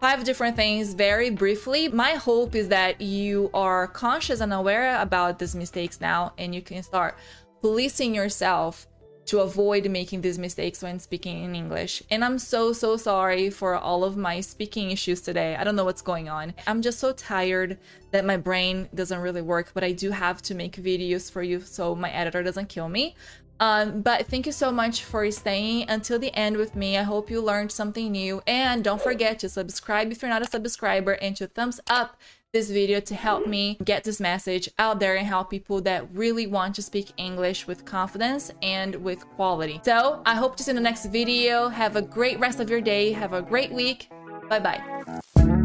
five 0.00 0.24
different 0.24 0.56
things 0.56 0.94
very 0.94 1.30
briefly. 1.30 1.88
My 1.88 2.12
hope 2.12 2.54
is 2.54 2.68
that 2.68 3.00
you 3.00 3.50
are 3.54 3.86
conscious 3.88 4.40
and 4.40 4.52
aware 4.52 5.00
about 5.00 5.38
these 5.38 5.54
mistakes 5.54 6.00
now 6.00 6.32
and 6.38 6.54
you 6.54 6.62
can 6.62 6.82
start 6.82 7.16
policing 7.60 8.14
yourself 8.14 8.86
to 9.26 9.40
avoid 9.40 9.90
making 9.90 10.20
these 10.20 10.38
mistakes 10.38 10.82
when 10.82 11.00
speaking 11.00 11.42
in 11.42 11.54
English. 11.54 12.02
And 12.10 12.24
I'm 12.24 12.38
so, 12.38 12.72
so 12.72 12.96
sorry 12.96 13.50
for 13.50 13.74
all 13.74 14.04
of 14.04 14.16
my 14.16 14.40
speaking 14.40 14.92
issues 14.92 15.20
today. 15.20 15.56
I 15.56 15.64
don't 15.64 15.74
know 15.74 15.84
what's 15.84 16.02
going 16.02 16.28
on. 16.28 16.54
I'm 16.66 16.80
just 16.80 17.00
so 17.00 17.12
tired 17.12 17.78
that 18.12 18.24
my 18.24 18.36
brain 18.36 18.88
doesn't 18.94 19.18
really 19.18 19.42
work, 19.42 19.72
but 19.74 19.82
I 19.82 19.92
do 19.92 20.12
have 20.12 20.42
to 20.42 20.54
make 20.54 20.76
videos 20.76 21.30
for 21.30 21.42
you 21.42 21.60
so 21.60 21.96
my 21.96 22.10
editor 22.10 22.44
doesn't 22.44 22.68
kill 22.68 22.88
me. 22.88 23.16
Um, 23.60 24.02
but 24.02 24.26
thank 24.26 24.46
you 24.46 24.52
so 24.52 24.70
much 24.70 25.04
for 25.04 25.30
staying 25.30 25.88
until 25.88 26.18
the 26.18 26.34
end 26.34 26.56
with 26.56 26.76
me. 26.76 26.96
I 26.96 27.02
hope 27.02 27.30
you 27.30 27.40
learned 27.40 27.72
something 27.72 28.12
new. 28.12 28.42
And 28.46 28.84
don't 28.84 29.00
forget 29.00 29.38
to 29.40 29.48
subscribe 29.48 30.12
if 30.12 30.22
you're 30.22 30.30
not 30.30 30.42
a 30.42 30.50
subscriber 30.50 31.12
and 31.12 31.36
to 31.36 31.46
thumbs 31.46 31.80
up 31.88 32.16
this 32.52 32.70
video 32.70 33.00
to 33.00 33.14
help 33.14 33.46
me 33.46 33.76
get 33.84 34.04
this 34.04 34.18
message 34.18 34.68
out 34.78 34.98
there 34.98 35.16
and 35.16 35.26
help 35.26 35.50
people 35.50 35.80
that 35.82 36.08
really 36.12 36.46
want 36.46 36.74
to 36.74 36.82
speak 36.82 37.12
English 37.18 37.66
with 37.66 37.84
confidence 37.84 38.50
and 38.62 38.94
with 38.96 39.28
quality. 39.36 39.80
So 39.84 40.22
I 40.24 40.34
hope 40.34 40.56
to 40.56 40.62
see 40.62 40.70
you 40.70 40.76
in 40.76 40.82
the 40.82 40.88
next 40.88 41.06
video. 41.06 41.68
Have 41.68 41.96
a 41.96 42.02
great 42.02 42.38
rest 42.38 42.60
of 42.60 42.70
your 42.70 42.80
day. 42.80 43.12
Have 43.12 43.32
a 43.32 43.42
great 43.42 43.72
week. 43.72 44.08
Bye 44.48 44.60
bye. 44.60 45.55